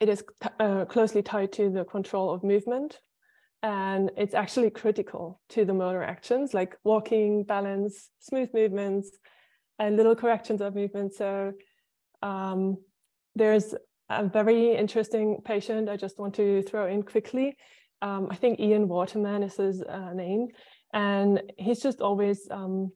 it 0.00 0.08
is 0.08 0.24
uh, 0.58 0.84
closely 0.86 1.22
tied 1.22 1.52
to 1.52 1.70
the 1.70 1.84
control 1.84 2.34
of 2.34 2.42
movement, 2.42 2.98
and 3.66 4.12
it's 4.16 4.32
actually 4.32 4.70
critical 4.70 5.40
to 5.48 5.64
the 5.64 5.74
motor 5.74 6.00
actions 6.00 6.54
like 6.54 6.76
walking, 6.84 7.42
balance, 7.42 8.10
smooth 8.20 8.48
movements, 8.54 9.10
and 9.80 9.96
little 9.96 10.14
corrections 10.14 10.60
of 10.60 10.76
movement. 10.76 11.12
So 11.12 11.52
um, 12.22 12.76
there's 13.34 13.74
a 14.08 14.28
very 14.28 14.76
interesting 14.76 15.38
patient 15.44 15.88
I 15.88 15.96
just 15.96 16.16
want 16.16 16.36
to 16.36 16.62
throw 16.62 16.86
in 16.86 17.02
quickly. 17.02 17.56
Um, 18.02 18.28
I 18.30 18.36
think 18.36 18.60
Ian 18.60 18.86
Waterman 18.86 19.42
is 19.42 19.56
his 19.56 19.82
uh, 19.82 20.12
name, 20.12 20.46
and 20.94 21.42
he's 21.58 21.80
just 21.80 22.00
always 22.00 22.46
um, 22.52 22.92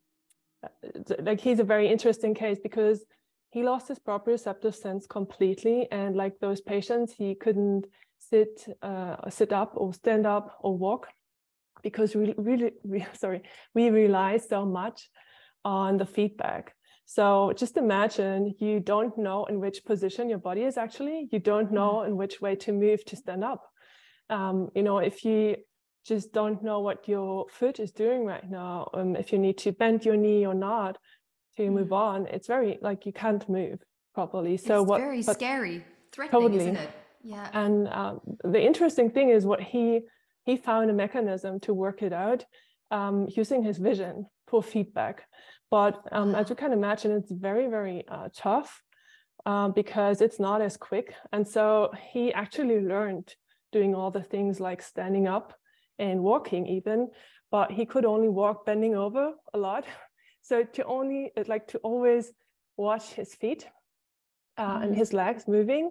like 1.18 1.40
he's 1.40 1.58
a 1.58 1.64
very 1.64 1.88
interesting 1.88 2.32
case 2.32 2.58
because 2.62 3.04
he 3.50 3.64
lost 3.64 3.88
his 3.88 3.98
proprioceptive 3.98 4.76
sense 4.76 5.04
completely, 5.08 5.88
and 5.90 6.14
like 6.14 6.34
those 6.38 6.60
patients, 6.60 7.12
he 7.12 7.34
couldn't 7.34 7.86
sit 8.20 8.66
uh, 8.82 9.16
sit 9.30 9.52
up 9.52 9.72
or 9.76 9.92
stand 9.92 10.26
up 10.26 10.56
or 10.60 10.76
walk 10.76 11.08
because 11.82 12.14
we 12.14 12.34
really, 12.36 12.72
we, 12.84 13.04
sorry 13.14 13.42
we 13.74 13.88
rely 13.90 14.36
so 14.36 14.64
much 14.64 15.10
on 15.64 15.98
the 15.98 16.06
feedback 16.06 16.74
so 17.04 17.52
just 17.56 17.76
imagine 17.76 18.54
you 18.58 18.80
don't 18.80 19.16
know 19.18 19.44
in 19.46 19.58
which 19.60 19.84
position 19.84 20.28
your 20.28 20.38
body 20.38 20.62
is 20.62 20.76
actually 20.76 21.28
you 21.32 21.38
don't 21.38 21.72
know 21.72 21.96
mm-hmm. 21.96 22.10
in 22.10 22.16
which 22.16 22.40
way 22.40 22.54
to 22.54 22.72
move 22.72 23.04
to 23.04 23.16
stand 23.16 23.42
up 23.42 23.62
um, 24.30 24.68
you 24.74 24.82
know 24.82 24.98
if 24.98 25.24
you 25.24 25.56
just 26.06 26.32
don't 26.32 26.62
know 26.62 26.80
what 26.80 27.06
your 27.08 27.46
foot 27.50 27.78
is 27.78 27.90
doing 27.92 28.24
right 28.24 28.48
now 28.50 28.88
um, 28.94 29.16
if 29.16 29.32
you 29.32 29.38
need 29.38 29.58
to 29.58 29.72
bend 29.72 30.04
your 30.04 30.16
knee 30.16 30.46
or 30.46 30.54
not 30.54 30.96
to 31.56 31.62
mm. 31.62 31.72
move 31.72 31.92
on 31.92 32.26
it's 32.28 32.46
very 32.46 32.78
like 32.80 33.04
you 33.04 33.12
can't 33.12 33.46
move 33.48 33.78
properly 34.14 34.56
so 34.56 34.80
it's 34.80 34.88
what 34.88 35.00
very 35.00 35.22
scary 35.22 35.84
threatening 36.12 36.42
totally. 36.42 36.64
isn't 36.64 36.76
it 36.76 36.90
yeah. 37.22 37.48
And 37.52 37.88
um, 37.88 38.20
the 38.44 38.60
interesting 38.60 39.10
thing 39.10 39.30
is 39.30 39.44
what 39.44 39.60
he 39.60 40.00
he 40.44 40.56
found 40.56 40.90
a 40.90 40.94
mechanism 40.94 41.60
to 41.60 41.74
work 41.74 42.02
it 42.02 42.12
out 42.12 42.44
um, 42.90 43.28
using 43.36 43.62
his 43.62 43.78
vision 43.78 44.26
for 44.46 44.62
feedback. 44.62 45.24
But 45.70 46.00
um, 46.12 46.34
as 46.34 46.48
you 46.48 46.56
can 46.56 46.72
imagine, 46.72 47.12
it's 47.12 47.30
very 47.30 47.68
very 47.68 48.04
uh, 48.08 48.28
tough 48.34 48.82
uh, 49.46 49.68
because 49.68 50.20
it's 50.20 50.40
not 50.40 50.62
as 50.62 50.76
quick. 50.76 51.14
And 51.32 51.46
so 51.46 51.92
he 52.12 52.32
actually 52.32 52.80
learned 52.80 53.34
doing 53.72 53.94
all 53.94 54.10
the 54.10 54.22
things 54.22 54.60
like 54.60 54.82
standing 54.82 55.28
up 55.28 55.54
and 55.98 56.22
walking 56.22 56.66
even, 56.66 57.08
but 57.50 57.70
he 57.70 57.84
could 57.86 58.04
only 58.04 58.28
walk 58.28 58.66
bending 58.66 58.96
over 58.96 59.32
a 59.54 59.58
lot. 59.58 59.84
So 60.42 60.64
to 60.64 60.84
only 60.84 61.30
like 61.46 61.68
to 61.68 61.78
always 61.78 62.32
watch 62.78 63.12
his 63.12 63.34
feet 63.34 63.68
uh, 64.56 64.80
and 64.82 64.96
his 64.96 65.12
legs 65.12 65.46
moving 65.46 65.90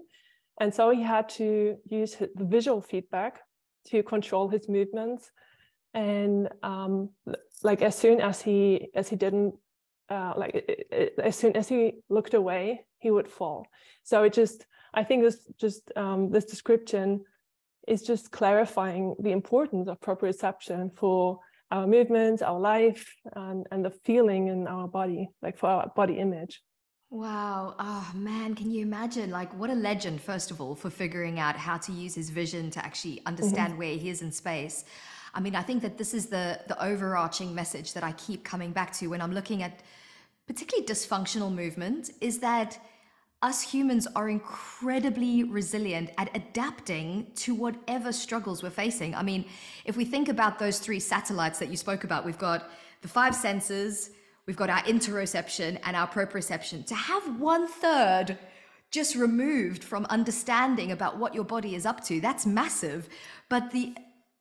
and 0.59 0.73
so 0.73 0.89
he 0.89 1.01
had 1.01 1.29
to 1.29 1.77
use 1.85 2.15
the 2.17 2.45
visual 2.45 2.81
feedback 2.81 3.41
to 3.87 4.03
control 4.03 4.49
his 4.49 4.67
movements. 4.67 5.31
And 5.93 6.49
um, 6.61 7.09
like 7.63 7.81
as 7.81 7.97
soon 7.97 8.21
as 8.21 8.41
he 8.41 8.89
as 8.93 9.09
he 9.09 9.15
didn't 9.15 9.55
uh, 10.09 10.33
like 10.35 10.53
as 11.23 11.35
soon 11.35 11.55
as 11.55 11.67
he 11.67 11.93
looked 12.09 12.33
away, 12.33 12.85
he 12.99 13.11
would 13.11 13.27
fall. 13.27 13.67
So 14.03 14.23
it 14.23 14.33
just 14.33 14.65
I 14.93 15.03
think 15.03 15.23
this 15.23 15.47
just 15.57 15.91
um, 15.95 16.29
this 16.31 16.45
description 16.45 17.21
is 17.87 18.03
just 18.03 18.31
clarifying 18.31 19.15
the 19.19 19.31
importance 19.31 19.87
of 19.87 19.99
proprioception 19.99 20.95
for 20.95 21.39
our 21.71 21.87
movements, 21.87 22.41
our 22.41 22.59
life, 22.59 23.15
and, 23.35 23.65
and 23.71 23.85
the 23.85 23.91
feeling 23.91 24.47
in 24.47 24.67
our 24.67 24.87
body, 24.87 25.29
like 25.41 25.57
for 25.57 25.69
our 25.69 25.91
body 25.95 26.15
image. 26.19 26.61
Wow. 27.11 27.75
Oh, 27.79 28.11
man. 28.13 28.53
Can 28.53 28.69
you 28.69 28.83
imagine? 28.83 29.31
Like, 29.31 29.51
what 29.57 29.69
a 29.69 29.75
legend, 29.75 30.21
first 30.21 30.51
of 30.51 30.61
all, 30.61 30.75
for 30.75 30.91
figuring 30.91 31.39
out 31.39 31.55
how 31.55 31.77
to 31.77 31.91
use 31.91 32.13
his 32.13 32.29
vision 32.29 32.69
to 32.71 32.85
actually 32.85 33.15
mm-hmm. 33.15 33.27
understand 33.27 33.71
mm-hmm. 33.71 33.79
where 33.79 33.95
he 33.97 34.09
is 34.09 34.21
in 34.21 34.31
space. 34.31 34.85
I 35.33 35.39
mean, 35.39 35.55
I 35.55 35.61
think 35.63 35.81
that 35.81 35.97
this 35.97 36.13
is 36.13 36.27
the, 36.27 36.59
the 36.67 36.83
overarching 36.83 37.53
message 37.55 37.93
that 37.93 38.03
I 38.03 38.11
keep 38.13 38.43
coming 38.43 38.71
back 38.71 38.93
to 38.93 39.07
when 39.07 39.21
I'm 39.21 39.33
looking 39.33 39.63
at 39.63 39.81
particularly 40.47 40.87
dysfunctional 40.87 41.53
movement 41.53 42.11
is 42.21 42.39
that 42.39 42.79
us 43.41 43.61
humans 43.61 44.07
are 44.15 44.29
incredibly 44.29 45.43
resilient 45.43 46.09
at 46.17 46.35
adapting 46.35 47.27
to 47.35 47.55
whatever 47.55 48.11
struggles 48.11 48.61
we're 48.61 48.69
facing. 48.69 49.15
I 49.15 49.23
mean, 49.23 49.45
if 49.85 49.95
we 49.95 50.05
think 50.05 50.27
about 50.27 50.59
those 50.59 50.79
three 50.79 50.99
satellites 50.99 51.57
that 51.59 51.69
you 51.69 51.77
spoke 51.77 52.03
about, 52.03 52.25
we've 52.25 52.37
got 52.37 52.69
the 53.01 53.07
five 53.07 53.33
senses, 53.33 54.11
we've 54.49 54.57
got 54.57 54.71
our 54.71 54.81
interoception 54.81 55.79
and 55.83 55.95
our 55.95 56.07
proprioception. 56.07 56.83
To 56.87 56.95
have 56.95 57.39
one 57.39 57.67
third 57.67 58.35
just 58.89 59.13
removed 59.13 59.83
from 59.83 60.05
understanding 60.05 60.91
about 60.91 61.19
what 61.19 61.35
your 61.35 61.43
body 61.43 61.75
is 61.75 61.85
up 61.85 62.03
to, 62.05 62.19
that's 62.19 62.47
massive. 62.47 63.07
But 63.47 63.69
the 63.69 63.93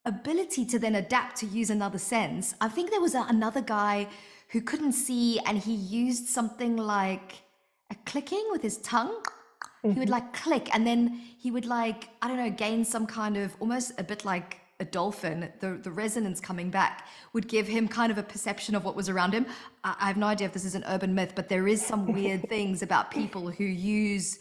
ability 0.06 0.64
to 0.64 0.78
then 0.78 0.94
adapt 0.94 1.36
to 1.40 1.46
use 1.46 1.68
another 1.68 1.98
sense, 1.98 2.54
I 2.58 2.68
think 2.68 2.90
there 2.90 3.02
was 3.02 3.14
a, 3.14 3.26
another 3.28 3.60
guy 3.60 4.08
who 4.48 4.62
couldn't 4.62 4.94
see 4.94 5.40
and 5.40 5.58
he 5.58 5.74
used 5.74 6.28
something 6.28 6.78
like 6.78 7.42
a 7.90 7.96
clicking 8.06 8.46
with 8.50 8.62
his 8.62 8.78
tongue. 8.78 9.22
Mm-hmm. 9.22 9.90
He 9.90 9.98
would 9.98 10.08
mm-hmm. 10.08 10.12
like 10.12 10.32
click 10.32 10.74
and 10.74 10.86
then 10.86 11.20
he 11.38 11.50
would 11.50 11.66
like, 11.66 12.08
I 12.22 12.28
don't 12.28 12.38
know, 12.38 12.48
gain 12.48 12.82
some 12.82 13.06
kind 13.06 13.36
of 13.36 13.54
almost 13.60 13.92
a 14.00 14.02
bit 14.02 14.24
like 14.24 14.58
a 14.80 14.84
dolphin, 14.84 15.52
the, 15.60 15.78
the 15.82 15.90
resonance 15.90 16.40
coming 16.40 16.70
back 16.70 17.08
would 17.32 17.48
give 17.48 17.66
him 17.66 17.88
kind 17.88 18.12
of 18.12 18.18
a 18.18 18.22
perception 18.22 18.74
of 18.74 18.84
what 18.84 18.94
was 18.94 19.08
around 19.08 19.32
him. 19.32 19.46
I, 19.82 19.96
I 20.00 20.06
have 20.06 20.16
no 20.16 20.26
idea 20.26 20.46
if 20.46 20.52
this 20.52 20.64
is 20.64 20.74
an 20.74 20.84
urban 20.86 21.14
myth, 21.14 21.32
but 21.34 21.48
there 21.48 21.66
is 21.66 21.84
some 21.84 22.12
weird 22.12 22.42
things 22.48 22.82
about 22.82 23.10
people 23.10 23.50
who 23.50 23.64
use 23.64 24.38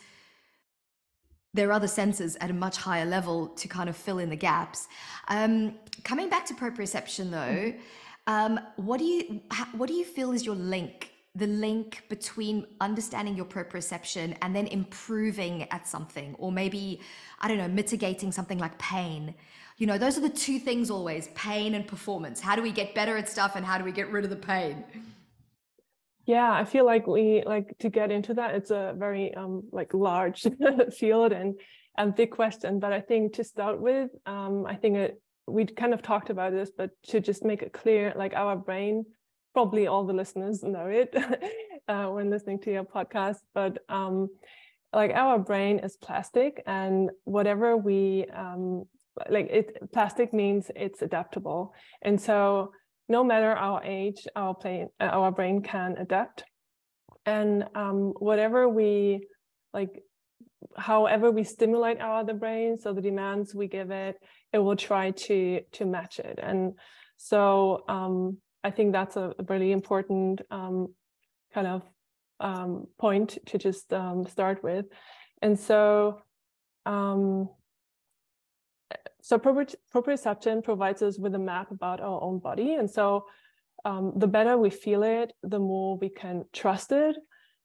their 1.54 1.72
other 1.72 1.88
senses 1.88 2.38
at 2.40 2.52
a 2.52 2.54
much 2.54 2.78
higher 2.78 3.06
level 3.06 3.48
to 3.48 3.68
kind 3.68 3.90
of 3.90 3.98
fill 3.98 4.20
in 4.20 4.30
the 4.30 4.36
gaps. 4.36 4.88
Um, 5.28 5.74
coming 6.04 6.30
back 6.30 6.46
to 6.46 6.54
proprioception 6.54 7.32
though, 7.32 7.74
um, 8.28 8.60
what 8.76 9.00
do 9.00 9.06
you 9.06 9.42
what 9.74 9.88
do 9.88 9.96
you 9.96 10.06
feel 10.06 10.34
is 10.34 10.46
your 10.46 10.56
link 10.56 11.12
the 11.34 11.48
link 11.48 12.04
between 12.10 12.66
understanding 12.82 13.36
your 13.36 13.46
proprioception 13.46 14.36
and 14.42 14.56
then 14.56 14.66
improving 14.68 15.64
at 15.72 15.88
something 15.88 16.36
or 16.40 16.52
maybe 16.52 17.00
i 17.40 17.48
don't 17.48 17.58
know 17.58 17.68
mitigating 17.68 18.32
something 18.32 18.58
like 18.58 18.78
pain 18.80 19.36
you 19.78 19.88
know 19.88 19.98
those 19.98 20.18
are 20.18 20.22
the 20.22 20.30
two 20.30 20.60
things 20.60 20.90
always 20.90 21.30
pain 21.36 21.74
and 21.76 21.88
performance. 21.88 22.40
How 22.40 22.56
do 22.56 22.62
we 22.62 22.72
get 22.72 22.96
better 22.96 23.18
at 23.18 23.30
stuff 23.30 23.56
and 23.56 23.66
how 23.66 23.78
do 23.78 23.84
we 23.84 23.92
get 23.92 24.12
rid 24.12 24.24
of 24.24 24.30
the 24.30 24.36
pain? 24.36 24.84
Yeah 26.26 26.52
i 26.52 26.66
feel 26.66 26.86
like 26.86 27.08
we 27.08 27.42
like 27.46 27.74
to 27.80 27.90
get 27.90 28.12
into 28.12 28.34
that 28.34 28.54
it's 28.54 28.70
a 28.70 28.94
very 28.98 29.34
um 29.34 29.64
like 29.72 29.94
large 29.94 30.46
field 30.98 31.32
and 31.32 31.58
and 31.98 32.14
big 32.14 32.32
question 32.32 32.82
but 32.82 32.92
i 32.92 33.00
think 33.00 33.36
to 33.36 33.46
start 33.46 33.80
with 33.80 34.10
um 34.26 34.66
i 34.68 34.76
think 34.76 34.98
it 34.98 35.22
we 35.48 35.66
kind 35.66 35.94
of 35.94 36.02
talked 36.02 36.30
about 36.30 36.52
this 36.52 36.70
but 36.78 36.90
to 37.04 37.22
just 37.22 37.46
make 37.46 37.62
it 37.62 37.72
clear 37.72 38.12
like 38.18 38.34
our 38.34 38.58
brain 38.58 39.06
probably 39.54 39.88
all 39.88 40.04
the 40.04 40.14
listeners 40.14 40.64
know 40.64 40.88
it 40.88 41.16
uh, 41.88 42.06
when 42.08 42.30
listening 42.30 42.60
to 42.60 42.72
your 42.72 42.84
podcast, 42.84 43.38
but 43.54 43.80
um, 43.90 44.30
like 44.94 45.12
our 45.12 45.40
brain 45.40 45.80
is 45.80 45.98
plastic, 45.98 46.62
and 46.66 47.10
whatever 47.24 47.76
we 47.76 48.26
um, 48.36 48.86
like, 49.30 49.48
it 49.50 49.92
plastic 49.92 50.34
means 50.34 50.72
it's 50.76 51.02
adaptable, 51.02 51.74
and 52.02 52.20
so 52.20 52.72
no 53.10 53.24
matter 53.24 53.52
our 53.52 53.84
age, 53.84 54.28
our 54.36 54.54
brain 54.54 54.90
our 55.00 55.32
brain 55.32 55.62
can 55.62 55.96
adapt, 55.98 56.44
and 57.26 57.66
um, 57.76 58.14
whatever 58.20 58.68
we 58.68 59.28
like 59.74 60.04
however 60.76 61.32
we 61.32 61.44
stimulate 61.44 62.00
our 62.02 62.20
other 62.20 62.34
brain 62.34 62.78
so 62.78 62.94
the 62.94 63.02
demands 63.02 63.54
we 63.54 63.68
give 63.68 63.92
it 63.92 64.16
it 64.54 64.58
will 64.60 64.76
try 64.76 65.12
to 65.12 65.62
to 65.72 65.86
match 65.86 66.20
it. 66.20 66.40
And 66.42 66.74
so 67.18 67.84
um, 67.88 68.38
I 68.64 68.72
think 68.72 68.92
that's 68.92 69.16
a, 69.16 69.34
a 69.40 69.44
really 69.48 69.72
important 69.72 70.42
um, 70.52 70.94
kind 71.54 71.68
of 71.68 71.82
um, 72.40 72.88
point 72.98 73.38
to 73.48 73.58
just 73.58 73.92
um, 73.94 74.26
start 74.26 74.64
with. 74.64 74.86
And 75.42 75.60
so, 75.60 76.22
um, 76.86 77.50
so 79.28 79.38
proprioception 79.38 80.64
provides 80.64 81.02
us 81.02 81.20
with 81.20 81.36
a 81.36 81.40
map 81.40 81.70
about 81.72 82.00
our 82.00 82.24
own 82.24 82.40
body. 82.40 82.76
And 82.76 82.90
so 82.90 83.26
um, 83.84 84.14
the 84.16 84.26
better 84.26 84.58
we 84.58 84.70
feel 84.70 85.04
it, 85.04 85.34
the 85.44 85.60
more 85.60 85.98
we 85.98 86.08
can 86.08 86.46
trust 86.54 86.94
it. 86.94 87.18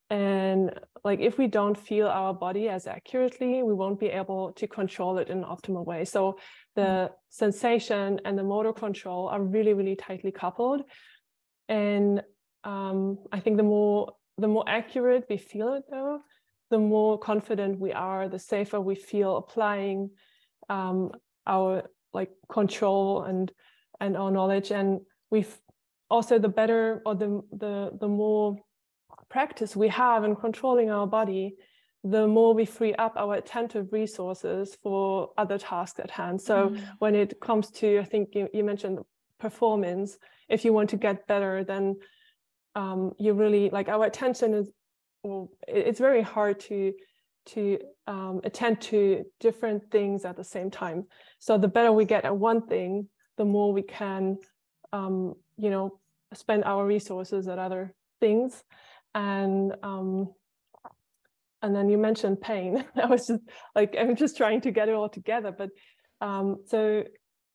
And 0.09 0.77
like 1.05 1.21
if 1.21 1.37
we 1.37 1.47
don't 1.47 1.77
feel 1.77 2.07
our 2.09 2.33
body 2.33 2.67
as 2.67 2.85
accurately, 2.85 3.63
we 3.63 3.73
won't 3.73 3.97
be 3.97 4.07
able 4.07 4.51
to 4.57 4.67
control 4.67 5.19
it 5.19 5.29
in 5.29 5.37
an 5.37 5.43
optimal 5.45 5.85
way. 5.85 6.03
So 6.03 6.37
the 6.75 6.81
mm. 6.81 7.09
sensation 7.29 8.19
and 8.25 8.37
the 8.37 8.43
motor 8.43 8.73
control 8.73 9.29
are 9.29 9.41
really, 9.41 9.73
really 9.73 9.95
tightly 9.95 10.33
coupled. 10.33 10.81
And 11.69 12.23
um, 12.65 13.19
I 13.31 13.39
think 13.39 13.55
the 13.55 13.63
more 13.63 14.11
the 14.37 14.49
more 14.49 14.65
accurate 14.67 15.27
we 15.29 15.37
feel 15.37 15.75
it 15.75 15.83
though, 15.89 16.19
the 16.71 16.79
more 16.79 17.17
confident 17.17 17.79
we 17.79 17.93
are, 17.93 18.27
the 18.27 18.39
safer 18.39 18.81
we 18.81 18.95
feel 18.95 19.37
applying 19.37 20.09
um, 20.69 21.11
our 21.47 21.83
like 22.13 22.31
control 22.49 23.23
and 23.23 23.51
and 23.99 24.17
our 24.17 24.31
knowledge. 24.31 24.71
And 24.71 25.01
we've 25.29 25.55
also 26.09 26.39
the 26.39 26.49
better 26.49 27.01
or 27.05 27.15
the 27.15 27.41
the 27.51 27.91
the 27.99 28.07
more 28.07 28.57
practice 29.29 29.75
we 29.75 29.87
have 29.89 30.23
in 30.23 30.35
controlling 30.35 30.89
our 30.91 31.07
body, 31.07 31.55
the 32.03 32.27
more 32.27 32.53
we 32.53 32.65
free 32.65 32.93
up 32.95 33.13
our 33.15 33.35
attentive 33.35 33.91
resources 33.91 34.77
for 34.83 35.31
other 35.37 35.57
tasks 35.57 35.99
at 35.99 36.11
hand. 36.11 36.39
So 36.41 36.69
mm. 36.69 36.83
when 36.99 37.15
it 37.15 37.39
comes 37.39 37.71
to, 37.71 37.99
I 37.99 38.03
think 38.03 38.35
you, 38.35 38.47
you, 38.53 38.63
mentioned 38.63 38.99
performance, 39.39 40.17
if 40.49 40.63
you 40.65 40.73
want 40.73 40.89
to 40.91 40.97
get 40.97 41.25
better, 41.27 41.63
then 41.63 41.97
um, 42.75 43.13
you 43.17 43.33
really 43.33 43.69
like 43.69 43.87
our 43.89 44.05
attention 44.05 44.53
is, 44.53 44.69
well, 45.23 45.49
it's 45.67 45.99
very 45.99 46.21
hard 46.21 46.59
to 46.61 46.93
to 47.45 47.79
um, 48.07 48.41
attend 48.43 48.81
to 48.81 49.23
different 49.39 49.89
things 49.91 50.25
at 50.25 50.37
the 50.37 50.43
same 50.43 50.71
time. 50.71 51.05
So 51.39 51.57
the 51.57 51.67
better 51.67 51.91
we 51.91 52.05
get 52.05 52.25
at 52.25 52.35
one 52.35 52.67
thing, 52.67 53.07
the 53.37 53.45
more 53.45 53.73
we 53.73 53.81
can, 53.81 54.37
um, 54.91 55.35
you 55.57 55.69
know, 55.69 55.99
spend 56.33 56.63
our 56.63 56.85
resources 56.85 57.47
at 57.47 57.59
other 57.59 57.93
things. 58.19 58.63
And 59.13 59.73
um, 59.83 60.33
and 61.61 61.73
then 61.73 61.89
you 61.89 61.97
mentioned 61.97 62.41
pain. 62.41 62.83
I 63.01 63.05
was 63.05 63.27
just 63.27 63.41
like, 63.73 63.95
I'm 63.97 64.15
just 64.15 64.37
trying 64.37 64.61
to 64.61 64.71
get 64.71 64.89
it 64.89 64.95
all 64.95 65.09
together. 65.09 65.51
But 65.51 65.69
um, 66.19 66.57
so 66.65 67.03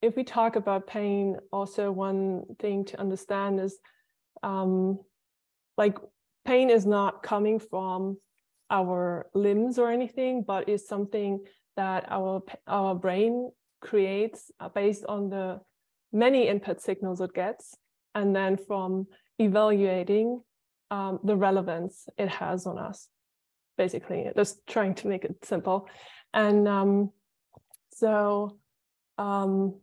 if 0.01 0.17
we 0.17 0.25
talk 0.25 0.57
about 0.57 0.87
pain, 0.87 1.37
also 1.53 1.91
one 1.93 2.45
thing 2.59 2.85
to 2.87 3.01
understand 3.01 3.61
is 3.61 3.79
um, 4.43 4.99
like 5.77 5.99
pain 6.45 6.71
is 6.71 6.87
not 6.87 7.23
coming 7.23 7.59
from 7.59 8.17
our 8.71 9.27
limbs 9.35 9.79
or 9.79 9.91
anything, 9.91 10.43
but 10.47 10.69
is 10.69 10.87
something 10.87 11.45
that 11.77 12.07
our 12.11 12.43
our 12.67 12.95
brain 12.95 13.51
creates 13.81 14.51
uh, 14.61 14.69
based 14.69 15.05
on 15.07 15.31
the 15.31 15.61
many 16.13 16.49
input 16.49 16.81
signals 16.81 17.21
it 17.21 17.33
gets, 17.35 17.77
and 18.15 18.35
then 18.35 18.57
from 18.57 19.07
evaluating 19.39 20.41
um, 20.91 21.21
the 21.23 21.37
relevance 21.37 22.09
it 22.19 22.29
has 22.29 22.67
on 22.67 22.79
us 22.79 23.09
basically. 23.77 24.27
Just 24.37 24.67
trying 24.67 24.95
to 24.97 25.09
make 25.09 25.25
it 25.25 25.37
simple. 25.45 25.89
And 26.35 26.67
um, 26.69 27.13
so 27.93 28.59
um, 29.17 29.81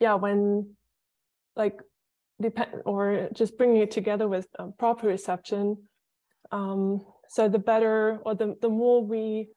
yeah 0.00 0.14
when 0.14 0.74
like 1.54 1.80
depend 2.40 2.82
or 2.84 3.28
just 3.32 3.56
bringing 3.56 3.80
it 3.80 3.90
together 3.90 4.28
with 4.28 4.46
um, 4.58 4.74
proprioception 4.78 5.76
um, 6.52 7.00
so 7.28 7.48
the 7.48 7.58
better 7.58 8.18
or 8.24 8.34
the, 8.34 8.56
the 8.60 8.68
more 8.68 9.04
we 9.04 9.48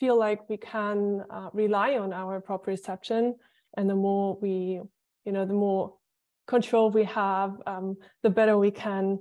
feel 0.00 0.18
like 0.18 0.48
we 0.48 0.56
can 0.56 1.22
uh, 1.30 1.48
rely 1.52 1.96
on 1.96 2.12
our 2.12 2.40
proprioception 2.40 3.32
and 3.76 3.88
the 3.88 3.94
more 3.94 4.38
we 4.40 4.80
you 5.24 5.32
know 5.32 5.44
the 5.44 5.54
more 5.54 5.94
control 6.46 6.90
we 6.90 7.04
have 7.04 7.52
um, 7.66 7.96
the 8.22 8.30
better 8.30 8.58
we 8.58 8.70
can 8.70 9.18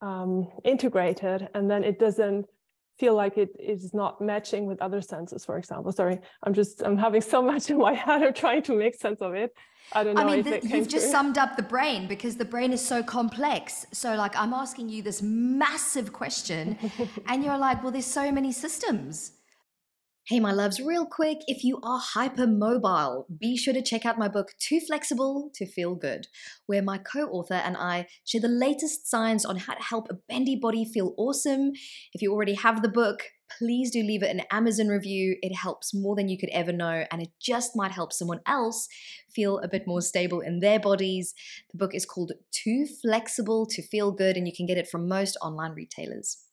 um, 0.00 0.48
integrate 0.64 1.22
it. 1.22 1.48
And 1.54 1.70
then 1.70 1.84
it 1.84 1.98
doesn't 1.98 2.46
feel 2.98 3.14
like 3.14 3.36
it 3.38 3.50
is 3.58 3.92
not 3.92 4.20
matching 4.20 4.66
with 4.66 4.80
other 4.80 5.00
senses, 5.00 5.44
for 5.44 5.58
example. 5.58 5.92
Sorry, 5.92 6.18
I'm 6.42 6.54
just 6.54 6.82
I'm 6.82 6.96
having 6.96 7.20
so 7.20 7.42
much 7.42 7.70
in 7.70 7.78
my 7.78 7.94
head. 7.94 8.22
I'm 8.22 8.34
trying 8.34 8.62
to 8.62 8.74
make 8.74 8.94
sense 8.94 9.20
of 9.20 9.34
it. 9.34 9.54
I 9.92 10.02
don't 10.02 10.14
know. 10.16 10.22
I 10.22 10.36
mean, 10.36 10.42
the, 10.42 10.66
you've 10.66 10.88
just 10.88 11.10
summed 11.10 11.38
up 11.38 11.56
the 11.56 11.62
brain 11.62 12.08
because 12.08 12.36
the 12.36 12.44
brain 12.44 12.72
is 12.72 12.84
so 12.84 13.02
complex. 13.02 13.86
So, 13.92 14.14
like, 14.16 14.34
I'm 14.36 14.52
asking 14.52 14.88
you 14.88 15.02
this 15.02 15.22
massive 15.22 16.12
question, 16.12 16.76
and 17.26 17.44
you're 17.44 17.58
like, 17.58 17.82
well, 17.82 17.92
there's 17.92 18.06
so 18.06 18.32
many 18.32 18.50
systems. 18.50 19.32
Hey, 20.28 20.40
my 20.40 20.50
loves, 20.50 20.80
real 20.80 21.06
quick, 21.06 21.38
if 21.46 21.62
you 21.62 21.78
are 21.84 22.00
hypermobile, 22.00 23.26
be 23.38 23.56
sure 23.56 23.72
to 23.72 23.80
check 23.80 24.04
out 24.04 24.18
my 24.18 24.26
book, 24.26 24.54
Too 24.58 24.80
Flexible 24.80 25.52
to 25.54 25.64
Feel 25.64 25.94
Good, 25.94 26.26
where 26.66 26.82
my 26.82 26.98
co 26.98 27.28
author 27.28 27.54
and 27.54 27.76
I 27.76 28.08
share 28.24 28.40
the 28.40 28.48
latest 28.48 29.08
science 29.08 29.44
on 29.44 29.56
how 29.56 29.74
to 29.74 29.82
help 29.84 30.08
a 30.10 30.14
bendy 30.14 30.56
body 30.56 30.84
feel 30.84 31.14
awesome. 31.16 31.74
If 32.12 32.22
you 32.22 32.32
already 32.32 32.54
have 32.54 32.82
the 32.82 32.88
book, 32.88 33.22
please 33.56 33.92
do 33.92 34.02
leave 34.02 34.24
it 34.24 34.34
an 34.34 34.42
Amazon 34.50 34.88
review. 34.88 35.36
It 35.42 35.54
helps 35.54 35.94
more 35.94 36.16
than 36.16 36.28
you 36.28 36.36
could 36.36 36.50
ever 36.50 36.72
know, 36.72 37.04
and 37.12 37.22
it 37.22 37.28
just 37.40 37.76
might 37.76 37.92
help 37.92 38.12
someone 38.12 38.40
else 38.46 38.88
feel 39.32 39.60
a 39.60 39.68
bit 39.68 39.86
more 39.86 40.00
stable 40.00 40.40
in 40.40 40.58
their 40.58 40.80
bodies. 40.80 41.34
The 41.70 41.78
book 41.78 41.94
is 41.94 42.04
called 42.04 42.32
Too 42.50 42.84
Flexible 43.00 43.64
to 43.66 43.80
Feel 43.80 44.10
Good, 44.10 44.36
and 44.36 44.48
you 44.48 44.52
can 44.52 44.66
get 44.66 44.76
it 44.76 44.88
from 44.88 45.06
most 45.06 45.36
online 45.40 45.74
retailers 45.74 46.45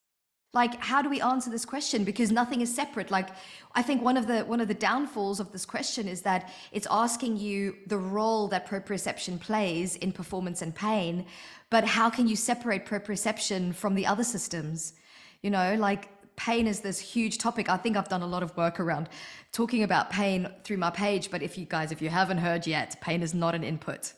like 0.54 0.80
how 0.80 1.02
do 1.02 1.10
we 1.10 1.20
answer 1.20 1.50
this 1.50 1.66
question? 1.66 2.04
Because 2.04 2.32
nothing 2.32 2.62
is 2.62 2.74
separate. 2.74 3.10
Like 3.12 3.30
i 3.76 3.82
think 3.82 4.04
one 4.04 4.18
of 4.18 4.28
the 4.28 4.42
one 4.42 4.62
of 4.62 4.68
the 4.68 4.74
downfalls 4.74 5.40
of 5.40 5.52
this 5.52 5.66
question 5.66 6.08
is 6.08 6.22
that 6.22 6.52
it's 6.72 6.88
asking 6.92 7.38
you 7.38 7.76
the 7.88 7.98
role 7.98 8.48
that 8.48 8.68
proprioception 8.68 9.40
plays 9.40 9.96
in 9.98 10.12
performance 10.12 10.62
and 10.62 10.76
pain 10.76 11.26
but 11.72 11.84
how 11.84 12.08
can 12.10 12.28
you 12.28 12.36
separate 12.36 12.86
proprioception 12.86 13.74
from 13.74 13.96
the 13.96 14.06
other 14.06 14.24
systems? 14.24 14.94
You 15.42 15.50
know 15.50 15.76
like 15.76 16.10
pain 16.36 16.68
is 16.68 16.80
this 16.82 17.00
huge 17.00 17.38
topic. 17.38 17.70
I 17.70 17.78
think 17.78 17.98
i've 17.98 18.10
done 18.10 18.22
a 18.22 18.28
lot 18.36 18.44
of 18.44 18.56
work 18.56 18.80
around 18.80 19.10
talking 19.52 19.84
about 19.84 20.12
pain 20.12 20.48
through 20.64 20.78
my 20.78 20.92
page 20.92 21.32
but 21.32 21.42
if 21.42 21.58
you 21.58 21.66
guys 21.66 21.92
if 21.92 22.02
you 22.02 22.10
haven't 22.10 22.38
heard 22.38 22.68
yet 22.68 23.02
pain 23.02 23.22
is 23.24 23.34
not 23.34 23.56
an 23.56 23.64
input 23.64 24.14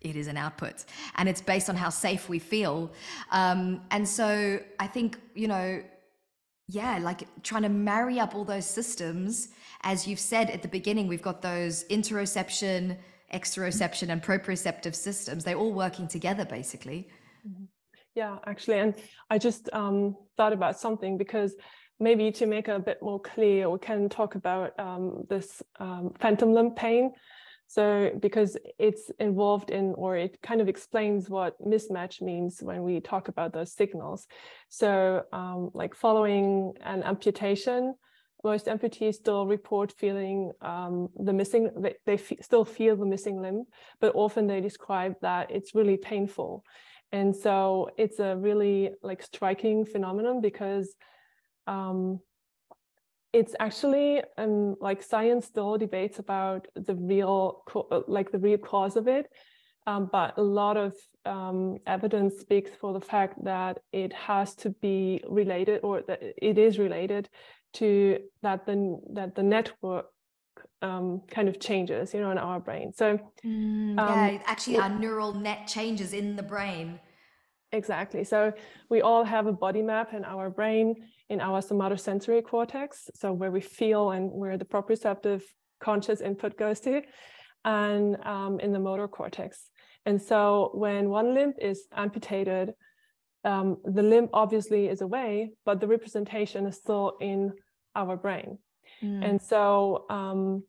it 0.00 0.16
is 0.16 0.26
an 0.26 0.36
output 0.36 0.84
and 1.16 1.28
it's 1.28 1.40
based 1.40 1.68
on 1.68 1.76
how 1.76 1.90
safe 1.90 2.28
we 2.28 2.38
feel. 2.38 2.90
Um, 3.30 3.82
and 3.90 4.06
so 4.08 4.60
i 4.78 4.86
think 4.86 5.18
you 5.34 5.48
know 5.48 5.82
yeah 6.68 6.98
like 6.98 7.26
trying 7.42 7.62
to 7.62 7.68
marry 7.68 8.18
up 8.20 8.34
all 8.34 8.44
those 8.44 8.66
systems. 8.66 9.48
As 9.82 10.06
you've 10.06 10.20
said 10.20 10.50
at 10.50 10.62
the 10.62 10.68
beginning 10.68 11.08
we've 11.08 11.22
got 11.22 11.42
those 11.42 11.84
interoception 11.84 12.96
exteroception 13.32 14.10
and 14.10 14.22
proprioceptive 14.22 14.94
systems. 14.94 15.44
They're 15.44 15.56
all 15.56 15.72
working 15.72 16.08
together 16.08 16.44
basically. 16.44 17.08
Mm-hmm. 17.46 17.64
yeah 18.14 18.36
actually 18.46 18.80
and 18.80 18.94
i 19.30 19.38
just 19.38 19.70
um, 19.72 20.14
thought 20.36 20.52
about 20.52 20.78
something 20.78 21.16
because 21.16 21.54
maybe 21.98 22.30
to 22.32 22.44
make 22.44 22.68
it 22.68 22.76
a 22.76 22.78
bit 22.78 22.98
more 23.00 23.18
clear 23.18 23.70
we 23.70 23.78
can 23.78 24.10
talk 24.10 24.34
about 24.34 24.78
um, 24.78 25.24
this 25.30 25.62
um, 25.78 26.12
phantom 26.20 26.52
limb 26.52 26.72
pain 26.72 27.12
so 27.70 28.10
because 28.18 28.56
it's 28.80 29.12
involved 29.20 29.70
in, 29.70 29.94
or 29.94 30.16
it 30.16 30.42
kind 30.42 30.60
of 30.60 30.68
explains 30.68 31.30
what 31.30 31.54
mismatch 31.64 32.20
means 32.20 32.60
when 32.60 32.82
we 32.82 32.98
talk 32.98 33.28
about 33.28 33.52
those 33.52 33.72
signals. 33.72 34.26
So 34.68 35.22
um, 35.32 35.70
like 35.72 35.94
following 35.94 36.72
an 36.80 37.04
amputation, 37.04 37.94
most 38.42 38.66
amputees 38.66 39.14
still 39.14 39.46
report 39.46 39.92
feeling 39.92 40.50
um, 40.62 41.10
the 41.14 41.32
missing, 41.32 41.70
they, 41.76 41.94
they 42.06 42.16
still 42.40 42.64
feel 42.64 42.96
the 42.96 43.06
missing 43.06 43.40
limb, 43.40 43.66
but 44.00 44.16
often 44.16 44.48
they 44.48 44.60
describe 44.60 45.14
that 45.22 45.52
it's 45.52 45.72
really 45.72 45.96
painful. 45.96 46.64
And 47.12 47.36
so 47.36 47.90
it's 47.96 48.18
a 48.18 48.36
really 48.36 48.90
like 49.00 49.22
striking 49.22 49.84
phenomenon 49.84 50.40
because 50.40 50.92
um, 51.68 52.18
it's 53.32 53.54
actually 53.60 54.22
um, 54.38 54.74
like 54.80 55.02
science 55.02 55.46
still 55.46 55.78
debates 55.78 56.18
about 56.18 56.66
the 56.74 56.94
real 56.94 57.62
like 58.08 58.32
the 58.32 58.38
real 58.38 58.58
cause 58.58 58.96
of 58.96 59.08
it 59.08 59.26
um, 59.86 60.08
but 60.12 60.34
a 60.36 60.42
lot 60.42 60.76
of 60.76 60.94
um, 61.24 61.78
evidence 61.86 62.38
speaks 62.40 62.70
for 62.80 62.92
the 62.92 63.00
fact 63.00 63.42
that 63.44 63.78
it 63.92 64.12
has 64.12 64.54
to 64.56 64.70
be 64.70 65.22
related 65.28 65.80
or 65.82 66.02
that 66.02 66.20
it 66.22 66.58
is 66.58 66.78
related 66.78 67.28
to 67.74 68.18
that 68.42 68.66
the 68.66 69.00
that 69.12 69.34
the 69.34 69.42
network 69.42 70.06
um, 70.82 71.22
kind 71.30 71.48
of 71.48 71.60
changes 71.60 72.12
you 72.12 72.20
know 72.20 72.30
in 72.30 72.38
our 72.38 72.60
brain. 72.60 72.92
So 72.94 73.18
mm, 73.44 73.96
yeah 73.96 74.28
um, 74.36 74.40
actually 74.44 74.78
our 74.78 74.88
neural 74.88 75.32
net 75.32 75.66
changes 75.66 76.12
in 76.12 76.36
the 76.36 76.42
brain. 76.42 77.00
Exactly. 77.72 78.24
So 78.24 78.52
we 78.88 79.00
all 79.00 79.24
have 79.24 79.46
a 79.46 79.52
body 79.52 79.82
map 79.82 80.12
in 80.12 80.24
our 80.24 80.50
brain 80.50 80.96
in 81.30 81.40
our 81.40 81.60
somatosensory 81.62 82.44
cortex, 82.44 83.08
so 83.14 83.32
where 83.32 83.52
we 83.52 83.60
feel 83.60 84.10
and 84.10 84.30
where 84.30 84.58
the 84.58 84.64
proprioceptive 84.64 85.42
conscious 85.80 86.20
input 86.20 86.58
goes 86.58 86.80
to, 86.80 87.02
and 87.64 88.16
um, 88.26 88.60
in 88.60 88.72
the 88.72 88.78
motor 88.78 89.08
cortex. 89.08 89.70
And 90.04 90.20
so 90.20 90.70
when 90.74 91.08
one 91.08 91.34
limb 91.34 91.54
is 91.58 91.86
amputated, 91.94 92.74
um, 93.44 93.78
the 93.84 94.02
limb 94.02 94.28
obviously 94.32 94.88
is 94.88 95.00
away, 95.00 95.50
but 95.64 95.80
the 95.80 95.86
representation 95.86 96.66
is 96.66 96.76
still 96.76 97.16
in 97.20 97.52
our 97.94 98.16
brain. 98.16 98.58
Mm. 99.02 99.24
And 99.28 99.42
so 99.42 100.06
um, 100.10 100.64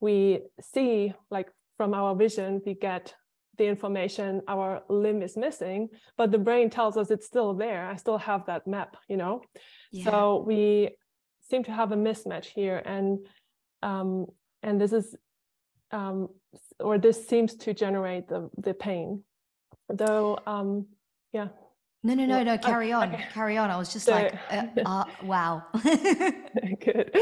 we 0.00 0.40
see, 0.60 1.12
like 1.30 1.48
from 1.76 1.92
our 1.92 2.14
vision, 2.14 2.60
we 2.64 2.74
get 2.74 3.14
the 3.56 3.66
information 3.66 4.42
our 4.48 4.82
limb 4.88 5.22
is 5.22 5.36
missing, 5.36 5.88
but 6.16 6.30
the 6.30 6.38
brain 6.38 6.70
tells 6.70 6.96
us 6.96 7.10
it's 7.10 7.26
still 7.26 7.54
there. 7.54 7.86
I 7.86 7.96
still 7.96 8.18
have 8.18 8.46
that 8.46 8.66
map, 8.66 8.96
you 9.08 9.16
know? 9.16 9.42
Yeah. 9.92 10.04
So 10.04 10.44
we 10.46 10.90
seem 11.48 11.64
to 11.64 11.72
have 11.72 11.92
a 11.92 11.96
mismatch 11.96 12.46
here. 12.46 12.82
And 12.84 13.26
um, 13.82 14.26
and 14.62 14.80
this 14.80 14.92
is 14.92 15.14
um, 15.90 16.28
or 16.80 16.98
this 16.98 17.28
seems 17.28 17.54
to 17.56 17.74
generate 17.74 18.28
the, 18.28 18.50
the 18.56 18.74
pain. 18.74 19.22
Though 19.88 20.38
um, 20.46 20.86
yeah. 21.32 21.48
No, 22.02 22.14
no, 22.14 22.26
no, 22.26 22.42
no. 22.42 22.58
Carry 22.58 22.92
on, 22.92 23.14
okay. 23.14 23.24
carry 23.32 23.56
on. 23.56 23.70
I 23.70 23.78
was 23.78 23.92
just 23.92 24.06
so, 24.06 24.12
like, 24.12 24.34
uh, 24.50 24.66
uh, 24.84 25.04
wow. 25.22 25.62
Good. 26.84 27.16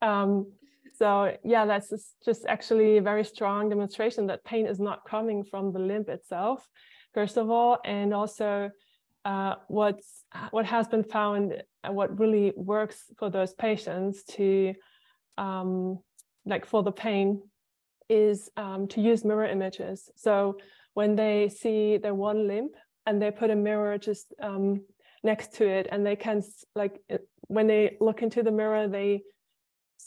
Um, 0.00 0.52
so 1.00 1.34
yeah, 1.42 1.64
that's 1.64 1.88
just, 2.22 2.44
actually 2.46 2.98
a 2.98 3.02
very 3.02 3.24
strong 3.24 3.70
demonstration 3.70 4.26
that 4.26 4.44
pain 4.44 4.66
is 4.66 4.78
not 4.78 5.08
coming 5.08 5.42
from 5.42 5.72
the 5.72 5.78
limb 5.78 6.04
itself, 6.08 6.68
first 7.14 7.38
of 7.38 7.48
all, 7.48 7.78
and 7.86 8.12
also 8.12 8.70
uh, 9.24 9.54
what's 9.68 10.24
what 10.50 10.66
has 10.66 10.88
been 10.88 11.02
found, 11.02 11.54
uh, 11.84 11.90
what 11.90 12.18
really 12.20 12.52
works 12.54 13.04
for 13.18 13.30
those 13.30 13.54
patients 13.54 14.24
to 14.24 14.74
um, 15.38 15.98
like 16.44 16.66
for 16.66 16.82
the 16.82 16.92
pain 16.92 17.40
is 18.10 18.50
um, 18.58 18.86
to 18.88 19.00
use 19.00 19.24
mirror 19.24 19.46
images. 19.46 20.10
So 20.16 20.58
when 20.92 21.16
they 21.16 21.48
see 21.48 21.96
their 21.96 22.14
one 22.14 22.46
limb 22.46 22.68
and 23.06 23.22
they 23.22 23.30
put 23.30 23.48
a 23.48 23.56
mirror 23.56 23.96
just 23.96 24.34
um, 24.42 24.82
next 25.22 25.54
to 25.54 25.66
it, 25.66 25.88
and 25.90 26.04
they 26.04 26.16
can 26.16 26.42
like 26.74 27.00
when 27.46 27.66
they 27.66 27.96
look 28.02 28.20
into 28.20 28.42
the 28.42 28.50
mirror, 28.50 28.86
they 28.86 29.22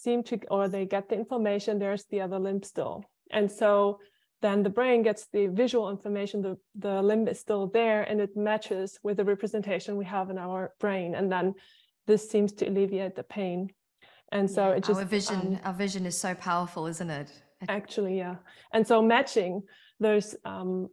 seem 0.01 0.23
to, 0.23 0.39
or 0.49 0.67
they 0.67 0.85
get 0.85 1.09
the 1.09 1.15
information, 1.15 1.79
there's 1.79 2.05
the 2.05 2.21
other 2.21 2.39
limb 2.39 2.63
still. 2.63 3.03
And 3.31 3.51
so 3.51 3.99
then 4.41 4.63
the 4.63 4.69
brain 4.69 5.03
gets 5.03 5.27
the 5.31 5.47
visual 5.47 5.89
information, 5.89 6.41
the, 6.41 6.57
the 6.75 7.01
limb 7.01 7.27
is 7.27 7.39
still 7.39 7.67
there 7.67 8.03
and 8.03 8.19
it 8.19 8.35
matches 8.35 8.99
with 9.03 9.17
the 9.17 9.25
representation 9.25 9.95
we 9.95 10.05
have 10.05 10.29
in 10.29 10.37
our 10.37 10.73
brain. 10.79 11.15
And 11.15 11.31
then 11.31 11.53
this 12.07 12.29
seems 12.29 12.51
to 12.53 12.67
alleviate 12.67 13.15
the 13.15 13.23
pain. 13.23 13.69
And 14.31 14.49
so 14.49 14.69
yeah, 14.69 14.75
it 14.77 14.83
just 14.83 14.99
our 14.99 15.05
vision, 15.05 15.35
um, 15.35 15.59
our 15.63 15.73
vision 15.73 16.05
is 16.05 16.17
so 16.17 16.33
powerful, 16.35 16.87
isn't 16.87 17.09
it? 17.09 17.31
Actually, 17.69 18.17
yeah. 18.17 18.35
And 18.73 18.85
so 18.85 19.01
matching 19.01 19.61
those 19.99 20.35
um, 20.43 20.89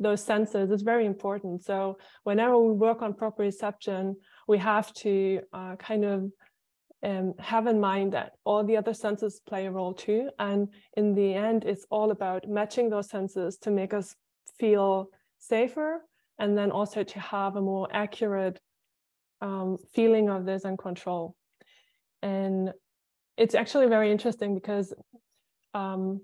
those 0.00 0.24
senses 0.24 0.70
is 0.70 0.82
very 0.82 1.06
important. 1.06 1.64
So 1.64 1.98
whenever 2.24 2.58
we 2.58 2.72
work 2.72 3.02
on 3.02 3.12
proprioception, 3.12 4.14
we 4.48 4.58
have 4.58 4.92
to 4.94 5.40
uh, 5.52 5.76
kind 5.76 6.04
of 6.04 6.30
um, 7.04 7.34
have 7.38 7.66
in 7.66 7.78
mind 7.78 8.12
that 8.14 8.32
all 8.44 8.64
the 8.64 8.76
other 8.76 8.94
senses 8.94 9.40
play 9.46 9.66
a 9.66 9.70
role 9.70 9.92
too. 9.92 10.30
And 10.38 10.68
in 10.96 11.14
the 11.14 11.34
end, 11.34 11.64
it's 11.64 11.86
all 11.90 12.10
about 12.10 12.48
matching 12.48 12.88
those 12.88 13.10
senses 13.10 13.58
to 13.58 13.70
make 13.70 13.92
us 13.92 14.16
feel 14.58 15.10
safer 15.38 16.00
and 16.38 16.56
then 16.56 16.70
also 16.70 17.02
to 17.02 17.20
have 17.20 17.56
a 17.56 17.60
more 17.60 17.88
accurate 17.92 18.58
um, 19.42 19.76
feeling 19.92 20.30
of 20.30 20.46
this 20.46 20.64
and 20.64 20.78
control. 20.78 21.36
And 22.22 22.72
it's 23.36 23.54
actually 23.54 23.88
very 23.88 24.10
interesting 24.10 24.54
because 24.54 24.94
um, 25.74 26.22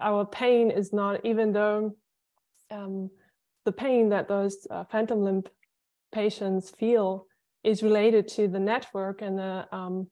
our 0.00 0.26
pain 0.26 0.72
is 0.72 0.92
not, 0.92 1.24
even 1.24 1.52
though 1.52 1.92
um, 2.70 3.10
the 3.64 3.72
pain 3.72 4.08
that 4.08 4.26
those 4.26 4.66
uh, 4.70 4.84
phantom 4.90 5.22
limb 5.22 5.44
patients 6.10 6.70
feel 6.70 7.27
is 7.68 7.82
related 7.82 8.26
to 8.26 8.48
the 8.48 8.58
network 8.58 9.20
and 9.20 9.38
the 9.38 9.66
um, 9.70 10.06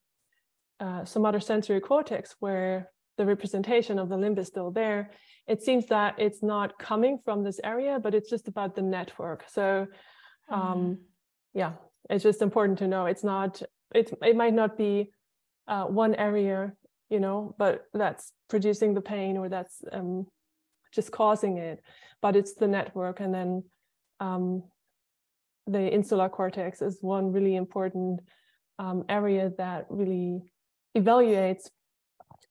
uh, 0.78 1.02
somatosensory 1.12 1.42
sensory 1.42 1.80
cortex 1.80 2.36
where 2.38 2.90
the 3.16 3.24
representation 3.24 3.98
of 3.98 4.10
the 4.10 4.16
limb 4.16 4.36
is 4.38 4.46
still 4.46 4.70
there. 4.70 5.10
It 5.46 5.62
seems 5.62 5.86
that 5.86 6.16
it's 6.18 6.42
not 6.42 6.78
coming 6.78 7.18
from 7.24 7.42
this 7.42 7.58
area, 7.64 7.98
but 7.98 8.14
it's 8.14 8.28
just 8.28 8.46
about 8.46 8.74
the 8.74 8.82
network. 8.82 9.44
So 9.48 9.86
um, 10.50 10.78
mm. 10.78 10.96
yeah, 11.54 11.72
it's 12.10 12.24
just 12.24 12.42
important 12.42 12.78
to 12.80 12.88
know 12.88 13.06
it's 13.06 13.24
not, 13.24 13.62
it, 13.94 14.12
it 14.22 14.36
might 14.36 14.52
not 14.52 14.76
be 14.76 15.10
uh, 15.66 15.84
one 15.84 16.14
area, 16.14 16.74
you 17.08 17.20
know, 17.20 17.54
but 17.58 17.84
that's 17.94 18.32
producing 18.50 18.92
the 18.92 19.00
pain 19.00 19.38
or 19.38 19.48
that's 19.48 19.82
um, 19.92 20.26
just 20.92 21.10
causing 21.10 21.56
it, 21.56 21.82
but 22.20 22.36
it's 22.36 22.54
the 22.54 22.68
network. 22.68 23.20
And 23.20 23.32
then 23.32 23.64
um, 24.20 24.62
the 25.66 25.92
insular 25.92 26.28
cortex 26.28 26.80
is 26.80 26.98
one 27.00 27.32
really 27.32 27.56
important 27.56 28.20
um, 28.78 29.04
area 29.08 29.50
that 29.58 29.86
really 29.88 30.42
evaluates 30.96 31.70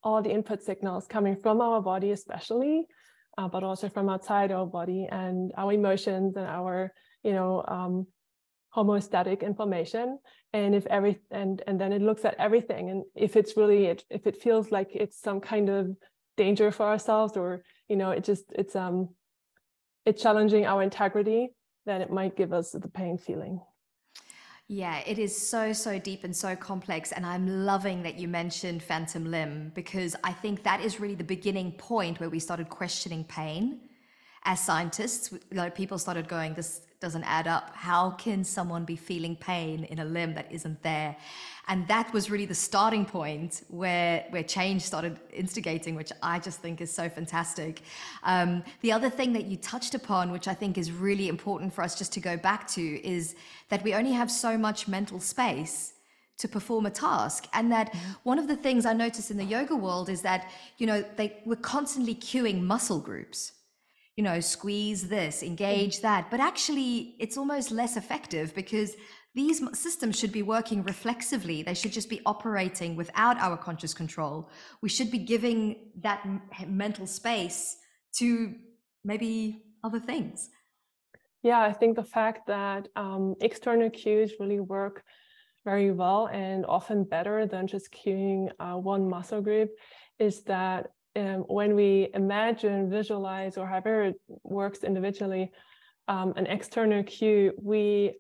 all 0.04 0.22
the 0.22 0.32
input 0.32 0.62
signals 0.62 1.08
coming 1.08 1.36
from 1.42 1.62
our 1.62 1.82
body, 1.82 2.12
especially, 2.12 2.86
uh, 3.38 3.48
but 3.48 3.64
also 3.64 3.90
from 3.90 4.10
outside 4.10 4.52
our 4.52 4.66
body 4.66 5.08
and 5.12 5.52
our 5.58 5.74
emotions 5.74 6.36
and 6.36 6.46
our, 6.48 6.92
you 7.24 7.34
know, 7.34 7.64
um, 7.68 8.08
homeostatic 8.76 9.42
information. 9.42 10.20
And 10.54 10.76
if 10.76 10.86
every 10.88 11.20
and 11.32 11.62
and 11.68 11.80
then 11.80 11.92
it 11.92 12.02
looks 12.02 12.26
at 12.26 12.36
everything, 12.38 12.90
and 12.90 13.04
if 13.16 13.36
it's 13.36 13.58
really 13.58 13.86
it, 13.86 14.04
if 14.10 14.28
it 14.28 14.42
feels 14.42 14.72
like 14.72 14.90
it's 14.94 15.20
some 15.20 15.42
kind 15.42 15.70
of 15.70 15.96
danger 16.38 16.72
for 16.72 16.86
ourselves, 16.86 17.36
or 17.36 17.64
you 17.90 17.96
know, 17.96 18.12
it 18.12 18.24
just 18.24 18.46
it's 18.54 18.76
um, 18.76 19.10
it's 20.06 20.22
challenging 20.22 20.66
our 20.66 20.84
integrity, 20.84 21.50
then 21.86 22.02
it 22.02 22.12
might 22.12 22.36
give 22.36 22.54
us 22.54 22.72
the 22.72 22.88
pain 22.88 23.18
feeling. 23.18 23.62
Yeah, 24.68 25.02
it 25.06 25.20
is 25.20 25.48
so, 25.48 25.74
so 25.74 26.00
deep 26.00 26.24
and 26.24 26.36
so 26.36 26.56
complex. 26.56 27.12
And 27.12 27.24
I'm 27.24 27.66
loving 27.66 28.02
that 28.02 28.18
you 28.18 28.28
mentioned 28.28 28.82
phantom 28.82 29.30
limb 29.30 29.72
because 29.76 30.16
I 30.24 30.34
think 30.34 30.64
that 30.64 30.82
is 30.82 31.00
really 31.00 31.14
the 31.14 31.24
beginning 31.24 31.74
point 31.74 32.20
where 32.20 32.30
we 32.30 32.40
started 32.40 32.70
questioning 32.70 33.24
pain 33.26 33.82
as 34.44 34.60
scientists. 34.60 35.32
Like 35.52 35.76
people 35.76 36.00
started 36.00 36.28
going, 36.28 36.56
this 36.56 36.82
doesn't 37.06 37.24
add 37.40 37.48
up. 37.48 37.66
How 37.76 38.04
can 38.26 38.44
someone 38.44 38.84
be 38.84 38.96
feeling 38.96 39.36
pain 39.36 39.84
in 39.84 40.00
a 40.00 40.06
limb 40.18 40.34
that 40.34 40.48
isn't 40.52 40.82
there? 40.82 41.16
And 41.68 41.88
that 41.88 42.12
was 42.16 42.32
really 42.32 42.48
the 42.48 42.62
starting 42.70 43.06
point 43.06 43.52
where 43.82 44.26
where 44.32 44.46
change 44.58 44.82
started 44.82 45.14
instigating, 45.44 45.94
which 46.02 46.12
I 46.34 46.40
just 46.48 46.60
think 46.64 46.82
is 46.82 46.92
so 46.92 47.06
fantastic. 47.18 47.74
Um, 48.24 48.64
the 48.86 48.92
other 48.98 49.12
thing 49.18 49.34
that 49.34 49.46
you 49.46 49.58
touched 49.58 49.94
upon, 50.02 50.32
which 50.32 50.48
I 50.48 50.56
think 50.62 50.80
is 50.80 50.92
really 50.92 51.28
important 51.36 51.70
for 51.76 51.84
us 51.84 51.94
just 52.02 52.12
to 52.14 52.22
go 52.30 52.36
back 52.38 52.62
to, 52.70 52.84
is 53.16 53.36
that 53.70 53.84
we 53.84 53.94
only 53.94 54.14
have 54.22 54.32
so 54.32 54.58
much 54.58 54.88
mental 54.88 55.20
space 55.20 55.94
to 56.38 56.48
perform 56.48 56.86
a 56.88 56.96
task 57.08 57.48
and 57.54 57.72
that 57.72 57.88
mm-hmm. 57.94 58.30
one 58.32 58.38
of 58.38 58.48
the 58.52 58.58
things 58.66 58.86
i 58.86 58.92
notice 59.06 59.32
in 59.32 59.38
the 59.38 59.50
yoga 59.58 59.76
world 59.86 60.10
is 60.10 60.22
that 60.22 60.42
you 60.80 60.86
know 60.90 61.00
they 61.16 61.28
we're 61.46 61.68
constantly 61.76 62.14
cueing 62.14 62.62
muscle 62.62 63.00
groups 63.00 63.54
you 64.16 64.24
know, 64.24 64.40
squeeze 64.40 65.08
this, 65.08 65.44
engage 65.44 66.02
that. 66.02 66.32
But 66.32 66.40
actually, 66.40 67.16
it's 67.20 67.38
almost 67.38 67.72
less 67.72 67.98
effective 67.98 68.56
because 68.56 68.96
these 69.34 69.62
systems 69.78 70.18
should 70.18 70.32
be 70.32 70.42
working 70.42 70.84
reflexively. 70.84 71.62
They 71.62 71.74
should 71.74 71.92
just 71.92 72.10
be 72.10 72.22
operating 72.26 72.96
without 72.96 73.38
our 73.40 73.58
conscious 73.58 73.94
control. 73.94 74.50
We 74.82 74.88
should 74.88 75.12
be 75.12 75.18
giving 75.18 75.92
that 76.02 76.26
mental 76.68 77.06
space 77.06 77.76
to 78.20 78.56
maybe 79.04 79.64
other 79.84 80.00
things. 80.00 80.50
Yeah, 81.44 81.62
I 81.62 81.74
think 81.74 81.98
the 81.98 82.04
fact 82.04 82.48
that 82.48 82.88
um, 82.96 83.36
external 83.42 83.90
cues 83.90 84.34
really 84.40 84.62
work 84.62 85.04
very 85.66 85.92
well 85.92 86.28
and 86.28 86.66
often 86.66 87.04
better 87.04 87.46
than 87.46 87.68
just 87.68 87.92
cueing 87.92 88.50
uh, 88.60 88.78
one 88.78 89.10
muscle 89.10 89.42
group 89.42 89.70
is 90.18 90.44
that 90.44 90.88
um, 91.16 91.40
when 91.48 91.76
we 91.76 92.10
imagine, 92.14 92.90
visualize, 92.90 93.58
or 93.58 93.66
however 93.68 94.04
it 94.04 94.16
works 94.44 94.84
individually, 94.84 95.52
um, 96.08 96.34
an 96.36 96.48
external 96.48 97.04
cue, 97.04 97.54
we 97.62 98.18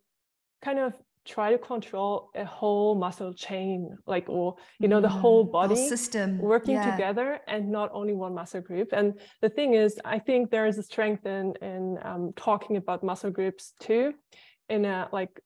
kind 0.63 0.79
of 0.79 0.93
try 1.25 1.51
to 1.51 1.57
control 1.57 2.29
a 2.35 2.45
whole 2.45 2.93
muscle 2.93 3.33
chain 3.33 3.97
like 4.05 4.29
or 4.29 4.55
you 4.79 4.87
know 4.87 5.01
the 5.01 5.07
mm, 5.07 5.19
whole 5.19 5.43
body 5.43 5.73
whole 5.73 5.89
system. 5.89 6.37
working 6.37 6.75
yeah. 6.75 6.91
together 6.91 7.39
and 7.47 7.67
not 7.67 7.89
only 7.93 8.13
one 8.13 8.33
muscle 8.33 8.61
group. 8.61 8.89
And 8.91 9.19
the 9.41 9.49
thing 9.49 9.73
is 9.73 9.99
i 10.05 10.19
think 10.19 10.51
there 10.51 10.67
is 10.67 10.77
a 10.77 10.83
strength 10.83 11.25
in 11.25 11.53
in 11.61 11.97
um, 12.03 12.31
talking 12.35 12.77
about 12.77 13.03
muscle 13.03 13.31
groups 13.31 13.73
too 13.79 14.13
in 14.69 14.85
a 14.85 15.09
like 15.11 15.39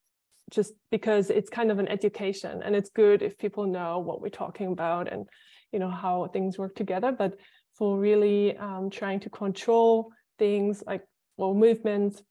just 0.51 0.73
because 0.91 1.29
it's 1.29 1.49
kind 1.49 1.71
of 1.71 1.79
an 1.79 1.87
education 1.87 2.61
and 2.63 2.75
it's 2.75 2.89
good 2.89 3.21
if 3.21 3.37
people 3.37 3.65
know 3.65 3.99
what 3.99 4.21
we're 4.21 4.29
talking 4.29 4.67
about 4.67 5.11
and 5.11 5.27
you 5.71 5.79
know 5.79 5.89
how 5.89 6.27
things 6.27 6.57
work 6.57 6.75
together 6.75 7.11
but 7.11 7.37
for 7.73 7.97
really 7.97 8.57
um, 8.57 8.89
trying 8.89 9.19
to 9.19 9.29
control 9.29 10.11
things 10.37 10.83
like 10.85 11.03
well 11.37 11.53
movements 11.53 12.23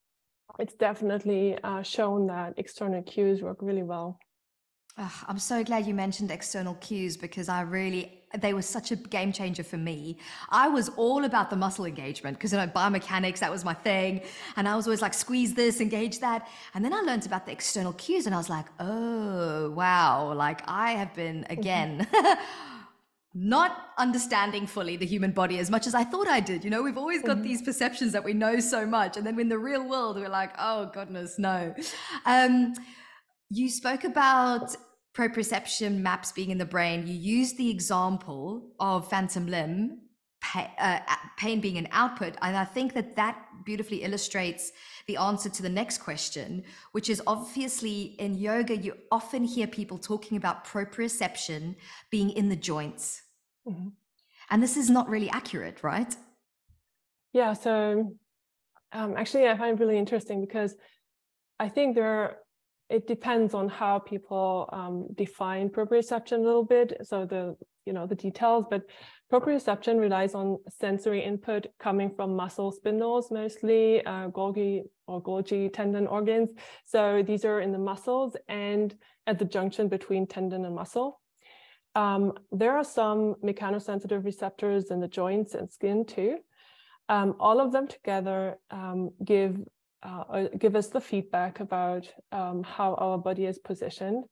it's 0.59 0.75
definitely 0.75 1.57
uh, 1.63 1.83
shown 1.83 2.27
that 2.27 2.55
external 2.57 3.03
cues 3.03 3.43
work 3.43 3.59
really 3.61 3.83
well 3.83 4.19
oh, 4.99 5.21
i'm 5.29 5.39
so 5.39 5.63
glad 5.63 5.87
you 5.87 5.95
mentioned 5.95 6.31
external 6.31 6.75
cues 6.75 7.17
because 7.17 7.49
i 7.49 7.61
really 7.61 8.19
they 8.37 8.53
were 8.53 8.63
such 8.63 8.91
a 8.91 8.97
game 8.97 9.33
changer 9.33 9.65
for 9.65 9.77
me. 9.77 10.19
I 10.51 10.69
was 10.69 10.91
all 10.91 11.25
about 11.25 11.51
the 11.51 11.57
muscle 11.57 11.85
engagement 11.85 12.37
because 12.37 12.53
you 12.53 12.59
know 12.59 12.67
biomechanics 12.67 13.39
that 13.39 13.51
was 13.51 13.65
my 13.65 13.75
thing, 13.75 14.21
and 14.57 14.69
I 14.69 14.77
was 14.77 14.87
always 14.87 15.03
like 15.03 15.15
squeeze 15.15 15.55
this, 15.55 15.81
engage 15.81 16.21
that, 16.21 16.49
and 16.75 16.85
then 16.85 16.93
I 16.93 17.01
learned 17.01 17.27
about 17.27 17.47
the 17.47 17.53
external 17.53 17.93
cues, 17.95 18.27
and 18.27 18.35
I 18.35 18.39
was 18.39 18.51
like, 18.51 18.67
oh 18.81 19.71
wow, 19.71 20.33
like 20.35 20.63
I 20.67 20.93
have 20.93 21.15
been 21.15 21.45
mm-hmm. 21.45 21.53
not 23.35 23.89
understanding 23.99 24.67
fully 24.67 24.97
the 24.97 25.07
human 25.07 25.33
body 25.33 25.59
as 25.59 25.71
much 25.71 25.87
as 25.87 25.95
I 25.95 26.05
thought 26.05 26.27
I 26.27 26.41
did. 26.41 26.65
You 26.65 26.71
know, 26.71 26.83
we've 26.83 26.99
always 26.99 27.23
got 27.23 27.37
mm-hmm. 27.37 27.47
these 27.47 27.63
perceptions 27.63 28.13
that 28.13 28.25
we 28.25 28.33
know 28.33 28.59
so 28.59 28.87
much. 28.87 29.17
And 29.17 29.27
then 29.27 29.39
in 29.39 29.49
the 29.49 29.59
real 29.59 29.89
world, 29.89 30.17
we're 30.17 30.29
like, 30.29 30.53
oh, 30.59 30.91
goodness, 30.93 31.39
no. 31.39 31.75
Um, 32.25 32.75
you 33.51 33.69
spoke 33.69 34.05
about 34.05 34.75
proprioception 35.15 35.99
maps 35.99 36.33
being 36.33 36.51
in 36.51 36.59
the 36.59 36.65
brain. 36.65 37.07
You 37.07 37.15
used 37.15 37.59
the 37.59 37.71
example 37.71 38.73
of 38.81 39.11
phantom 39.11 39.47
limb. 39.47 40.01
Pain, 40.41 40.69
uh, 40.79 41.01
pain 41.37 41.61
being 41.61 41.79
an 41.79 41.89
output. 41.91 42.37
And 42.43 42.57
I 42.57 42.65
think 42.65 42.95
that 42.95 43.17
that 43.17 43.45
beautifully 43.65 44.03
illustrates 44.05 44.73
the 45.07 45.17
answer 45.17 45.49
to 45.51 45.63
the 45.63 45.69
next 45.69 45.99
question, 45.99 46.65
which 46.93 47.11
is 47.11 47.21
obviously 47.27 48.15
in 48.19 48.35
yoga, 48.35 48.77
you 48.77 48.95
often 49.11 49.45
hear 49.45 49.67
people 49.67 49.99
talking 49.99 50.37
about 50.37 50.65
proprioception 50.65 51.75
being 52.11 52.31
in 52.31 52.49
the 52.49 52.57
joints. 52.57 53.23
Mm-hmm. 53.69 53.89
And 54.51 54.63
this 54.63 54.77
is 54.77 54.89
not 54.89 55.09
really 55.09 55.29
accurate, 55.31 55.83
right? 55.83 56.15
Yeah. 57.33 57.53
So 57.53 58.17
um, 58.93 59.17
actually, 59.17 59.49
I 59.49 59.57
find 59.57 59.79
it 59.79 59.83
really 59.83 59.99
interesting 59.99 60.41
because 60.41 60.75
I 61.59 61.69
think 61.69 61.95
there 61.95 62.07
are, 62.07 62.37
it 62.89 63.07
depends 63.07 63.53
on 63.53 63.69
how 63.69 63.99
people 63.99 64.69
um, 64.73 65.09
define 65.15 65.69
proprioception 65.69 66.39
a 66.39 66.43
little 66.43 66.65
bit. 66.65 66.97
So 67.03 67.27
the 67.27 67.57
you 67.89 67.95
know 67.97 68.07
the 68.07 68.21
details, 68.27 68.67
but 68.73 68.83
proprioception 69.33 69.95
relies 70.07 70.35
on 70.41 70.47
sensory 70.83 71.23
input 71.31 71.63
coming 71.87 72.11
from 72.17 72.37
muscle 72.43 72.71
spindles, 72.79 73.31
mostly 73.31 74.05
uh, 74.05 74.29
Golgi 74.39 74.83
or 75.07 75.23
Golgi 75.29 75.73
tendon 75.73 76.07
organs. 76.07 76.51
So 76.85 77.01
these 77.31 77.45
are 77.45 77.61
in 77.67 77.73
the 77.73 77.85
muscles 77.91 78.37
and 78.49 78.95
at 79.27 79.39
the 79.39 79.45
junction 79.57 79.89
between 79.89 80.27
tendon 80.27 80.65
and 80.67 80.75
muscle. 80.75 81.21
Um, 81.95 82.25
there 82.53 82.77
are 82.77 82.85
some 82.85 83.21
mechanosensitive 83.49 84.25
receptors 84.25 84.91
in 84.93 85.01
the 85.01 85.09
joints 85.09 85.55
and 85.55 85.71
skin 85.77 86.05
too. 86.05 86.39
Um, 87.09 87.35
all 87.41 87.59
of 87.61 87.73
them 87.73 87.87
together 87.89 88.59
um, 88.71 89.11
give 89.25 89.57
uh, 90.03 90.45
give 90.57 90.77
us 90.77 90.89
the 90.89 91.01
feedback 91.01 91.59
about 91.59 92.05
um, 92.31 92.63
how 92.63 92.95
our 92.95 93.19
body 93.19 93.47
is 93.47 93.59
positioned. 93.59 94.25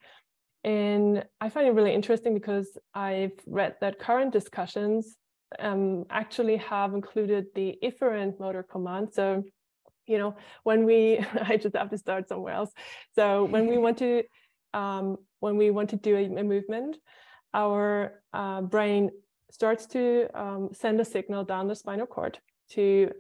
And 0.67 1.25
I 1.41 1.49
find 1.49 1.69
it 1.69 1.75
really 1.75 1.95
interesting 1.95 2.35
because 2.35 2.77
I've 2.93 3.39
read 3.47 3.77
that 3.81 4.01
current 4.01 4.33
discussions 4.33 5.17
um, 5.61 6.07
actually 6.11 6.57
have 6.57 6.93
included 6.93 7.47
the 7.55 7.79
efferent 7.85 8.41
motor 8.41 8.65
command. 8.65 9.11
So, 9.13 9.45
you 10.09 10.19
know, 10.19 10.35
when 10.65 10.85
we, 10.85 11.21
I 11.41 11.57
just 11.57 11.77
have 11.77 11.91
to 11.91 11.99
start 11.99 12.29
somewhere 12.29 12.55
else. 12.55 12.73
So 13.15 13.45
when 13.45 13.69
we 13.69 13.79
want 13.79 13.99
to, 13.99 14.25
um, 14.75 15.19
when 15.39 15.57
we 15.57 15.71
want 15.71 15.91
to 15.91 15.97
do 15.97 16.17
a, 16.17 16.25
a 16.25 16.43
movement, 16.43 16.97
our 17.55 18.21
uh, 18.33 18.63
brain 18.63 19.11
starts 19.53 19.87
to 19.87 20.27
um, 20.35 20.71
send 20.73 21.01
a 21.01 21.05
signal 21.05 21.45
down 21.45 21.69
the 21.69 21.77
spinal 21.77 22.07
cord 22.07 22.41
to 22.71 23.13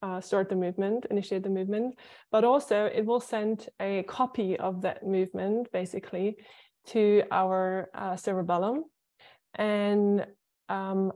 uh, 0.00 0.22
start 0.22 0.48
the 0.48 0.56
movement, 0.56 1.04
initiate 1.10 1.42
the 1.42 1.50
movement, 1.50 1.98
but 2.32 2.44
also 2.44 2.86
it 2.86 3.04
will 3.04 3.20
send 3.20 3.68
a 3.78 4.04
copy 4.04 4.56
of 4.58 4.80
that 4.80 5.06
movement 5.06 5.70
basically 5.70 6.38
to 6.88 7.22
our 7.30 7.88
uh, 7.94 8.16
cerebellum, 8.16 8.84
and 9.54 10.26
um, 10.68 11.12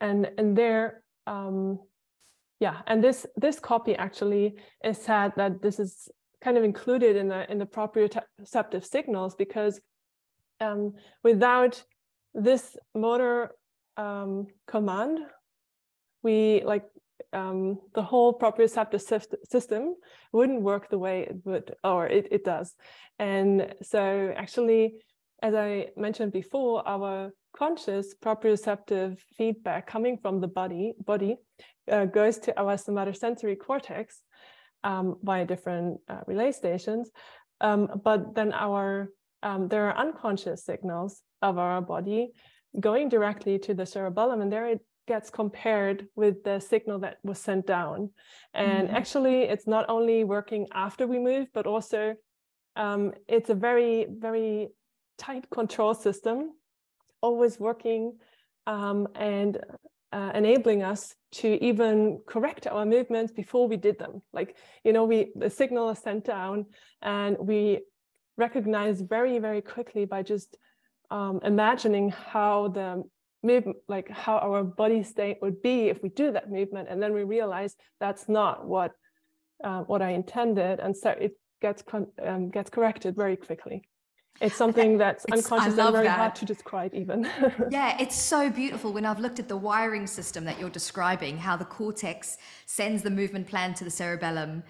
and 0.00 0.30
and 0.38 0.56
there, 0.56 1.02
um, 1.26 1.78
yeah, 2.60 2.80
and 2.86 3.02
this 3.02 3.26
this 3.36 3.58
copy 3.58 3.94
actually 3.94 4.56
is 4.82 4.98
said 4.98 5.32
that 5.36 5.62
this 5.62 5.78
is 5.78 6.08
kind 6.42 6.56
of 6.58 6.64
included 6.64 7.16
in 7.16 7.28
the 7.28 7.50
in 7.50 7.58
the 7.58 7.66
proprioceptive 7.66 8.84
signals 8.84 9.34
because 9.34 9.80
um, 10.60 10.92
without 11.22 11.82
this 12.34 12.76
motor 12.94 13.50
um, 13.96 14.46
command, 14.66 15.18
we 16.22 16.62
like 16.64 16.84
um, 17.32 17.78
the 17.94 18.02
whole 18.02 18.38
proprioceptive 18.38 19.00
system 19.50 19.94
wouldn't 20.32 20.62
work 20.62 20.88
the 20.88 20.98
way 20.98 21.22
it 21.22 21.36
would, 21.44 21.74
or 21.82 22.06
it, 22.06 22.28
it 22.30 22.44
does. 22.44 22.74
And 23.18 23.74
so 23.82 24.32
actually, 24.36 24.94
as 25.42 25.54
I 25.54 25.88
mentioned 25.96 26.32
before, 26.32 26.86
our 26.86 27.32
conscious 27.56 28.14
proprioceptive 28.14 29.18
feedback 29.36 29.86
coming 29.86 30.18
from 30.18 30.40
the 30.40 30.48
body, 30.48 30.94
body 31.04 31.36
uh, 31.90 32.06
goes 32.06 32.38
to 32.38 32.58
our 32.58 32.76
somatosensory 32.76 33.58
cortex 33.58 34.20
um, 34.82 35.16
via 35.22 35.44
different 35.44 36.00
uh, 36.08 36.20
relay 36.26 36.52
stations. 36.52 37.10
Um, 37.60 38.00
but 38.04 38.34
then 38.34 38.52
our 38.52 39.10
um, 39.42 39.68
there 39.68 39.86
are 39.88 39.96
unconscious 39.98 40.64
signals 40.64 41.22
of 41.42 41.58
our 41.58 41.82
body 41.82 42.32
going 42.80 43.10
directly 43.10 43.58
to 43.58 43.74
the 43.74 43.84
cerebellum, 43.84 44.40
and 44.40 44.50
there 44.50 44.66
it 44.66 44.80
gets 45.06 45.30
compared 45.30 46.06
with 46.16 46.42
the 46.44 46.60
signal 46.60 46.98
that 47.00 47.18
was 47.22 47.38
sent 47.38 47.66
down. 47.66 48.10
And 48.54 48.88
mm-hmm. 48.88 48.96
actually, 48.96 49.42
it's 49.42 49.66
not 49.66 49.88
only 49.88 50.24
working 50.24 50.66
after 50.72 51.06
we 51.06 51.18
move, 51.18 51.48
but 51.52 51.66
also 51.66 52.14
um, 52.76 53.12
it's 53.28 53.50
a 53.50 53.54
very, 53.54 54.06
very 54.10 54.68
tight 55.18 55.48
control 55.50 55.94
system, 55.94 56.52
always 57.20 57.58
working 57.58 58.18
um, 58.66 59.06
and 59.14 59.58
uh, 60.12 60.30
enabling 60.34 60.82
us 60.82 61.14
to 61.32 61.62
even 61.64 62.20
correct 62.26 62.66
our 62.66 62.86
movements 62.86 63.32
before 63.32 63.66
we 63.66 63.76
did 63.76 63.98
them. 63.98 64.22
Like, 64.32 64.56
you 64.84 64.92
know, 64.92 65.04
we 65.04 65.32
the 65.34 65.50
signal 65.50 65.90
is 65.90 65.98
sent 65.98 66.24
down 66.24 66.66
and 67.02 67.36
we 67.38 67.80
recognize 68.36 69.00
very, 69.00 69.38
very 69.38 69.60
quickly 69.60 70.04
by 70.04 70.22
just 70.22 70.56
um, 71.10 71.40
imagining 71.42 72.10
how 72.10 72.68
the 72.68 73.02
movement, 73.44 73.78
like 73.88 74.08
how 74.08 74.38
our 74.38 74.64
body 74.64 75.02
state 75.02 75.38
would 75.42 75.62
be 75.62 75.88
if 75.88 76.02
we 76.02 76.08
do 76.08 76.32
that 76.32 76.50
movement. 76.50 76.88
And 76.90 77.02
then 77.02 77.12
we 77.12 77.22
realize 77.22 77.76
that's 78.00 78.28
not 78.28 78.66
what 78.66 78.92
uh, 79.62 79.82
what 79.82 80.02
I 80.02 80.10
intended. 80.10 80.80
And 80.80 80.96
so 80.96 81.10
it 81.10 81.38
gets 81.60 81.84
um, 82.26 82.50
gets 82.50 82.70
corrected 82.70 83.14
very 83.14 83.36
quickly 83.36 83.82
it's 84.40 84.56
something 84.56 84.98
that's 84.98 85.24
it's, 85.28 85.44
unconscious 85.44 85.78
and 85.78 85.92
very 85.92 86.06
that. 86.06 86.18
hard 86.18 86.34
to 86.34 86.44
describe 86.44 86.92
even 86.94 87.28
yeah 87.70 87.96
it's 88.00 88.16
so 88.16 88.50
beautiful 88.50 88.92
when 88.92 89.06
i've 89.06 89.20
looked 89.20 89.38
at 89.38 89.48
the 89.48 89.56
wiring 89.56 90.06
system 90.06 90.44
that 90.44 90.58
you're 90.58 90.70
describing 90.70 91.38
how 91.38 91.56
the 91.56 91.64
cortex 91.64 92.36
sends 92.66 93.02
the 93.02 93.10
movement 93.10 93.46
plan 93.46 93.74
to 93.74 93.84
the 93.84 93.90
cerebellum 93.90 94.62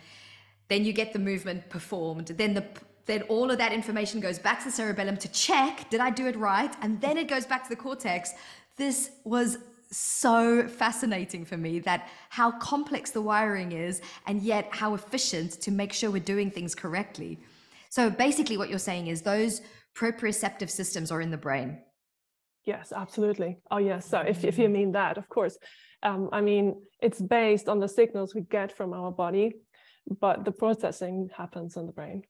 then 0.69 0.85
you 0.85 0.93
get 0.93 1.13
the 1.13 1.19
movement 1.19 1.69
performed 1.71 2.27
then 2.29 2.55
the 2.55 2.65
then 3.07 3.23
all 3.23 3.51
of 3.51 3.59
that 3.59 3.73
information 3.73 4.19
goes 4.19 4.39
back 4.39 4.59
to 4.61 4.67
the 4.67 4.71
cerebellum 4.71 5.17
to 5.17 5.29
check 5.33 5.89
did 5.89 6.01
i 6.01 6.11
do 6.11 6.27
it 6.27 6.37
right 6.37 6.75
and 6.83 7.01
then 7.01 7.17
it 7.17 7.29
goes 7.29 7.47
back 7.47 7.63
to 7.63 7.71
the 7.71 7.77
cortex 7.77 8.33
this 8.77 9.11
was 9.25 9.59
so 9.91 10.67
fascinating 10.67 11.45
for 11.45 11.57
me 11.57 11.79
that 11.79 12.09
how 12.31 12.51
complex 12.51 13.11
the 13.11 13.23
wiring 13.23 13.73
is 13.73 14.01
and 14.27 14.43
yet 14.43 14.69
how 14.71 14.95
efficient 14.95 15.53
to 15.53 15.71
make 15.71 15.93
sure 15.93 16.11
we're 16.11 16.21
doing 16.21 16.51
things 16.51 16.75
correctly 16.75 17.39
so 17.95 18.11
basically, 18.11 18.57
what 18.57 18.71
you're 18.71 18.81
saying 18.81 19.07
is 19.07 19.23
those 19.23 19.61
proprioceptive 19.97 20.69
systems 20.69 21.13
are 21.13 21.21
in 21.21 21.31
the 21.31 21.37
brain. 21.37 21.79
Yes, 22.65 22.93
absolutely. 22.93 23.59
Oh, 23.71 23.79
yes. 23.79 24.05
So 24.05 24.19
if, 24.19 24.43
if 24.43 24.59
you 24.59 24.69
mean 24.69 24.91
that, 24.93 25.17
of 25.17 25.29
course. 25.29 25.57
Um, 26.03 26.29
I 26.33 26.41
mean, 26.41 26.75
it's 27.01 27.21
based 27.23 27.69
on 27.69 27.79
the 27.79 27.87
signals 27.87 28.35
we 28.35 28.41
get 28.41 28.77
from 28.77 28.93
our 28.95 29.13
body, 29.13 29.53
but 30.21 30.45
the 30.45 30.51
processing 30.51 31.31
happens 31.37 31.77
in 31.77 31.87
the 31.87 31.93
brain. 31.93 32.25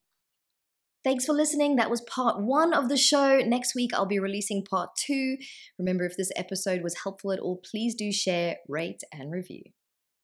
Thanks 1.05 1.23
for 1.23 1.33
listening. 1.33 1.75
That 1.75 1.91
was 1.91 2.01
part 2.01 2.41
one 2.41 2.73
of 2.73 2.89
the 2.89 2.97
show. 2.97 3.37
Next 3.37 3.75
week, 3.75 3.91
I'll 3.93 4.07
be 4.07 4.17
releasing 4.17 4.65
part 4.65 4.89
two. 4.97 5.37
Remember, 5.77 6.03
if 6.03 6.17
this 6.17 6.31
episode 6.35 6.81
was 6.81 6.95
helpful 7.03 7.31
at 7.31 7.37
all, 7.37 7.61
please 7.63 7.93
do 7.93 8.11
share, 8.11 8.55
rate, 8.67 9.01
and 9.13 9.31
review. 9.31 9.61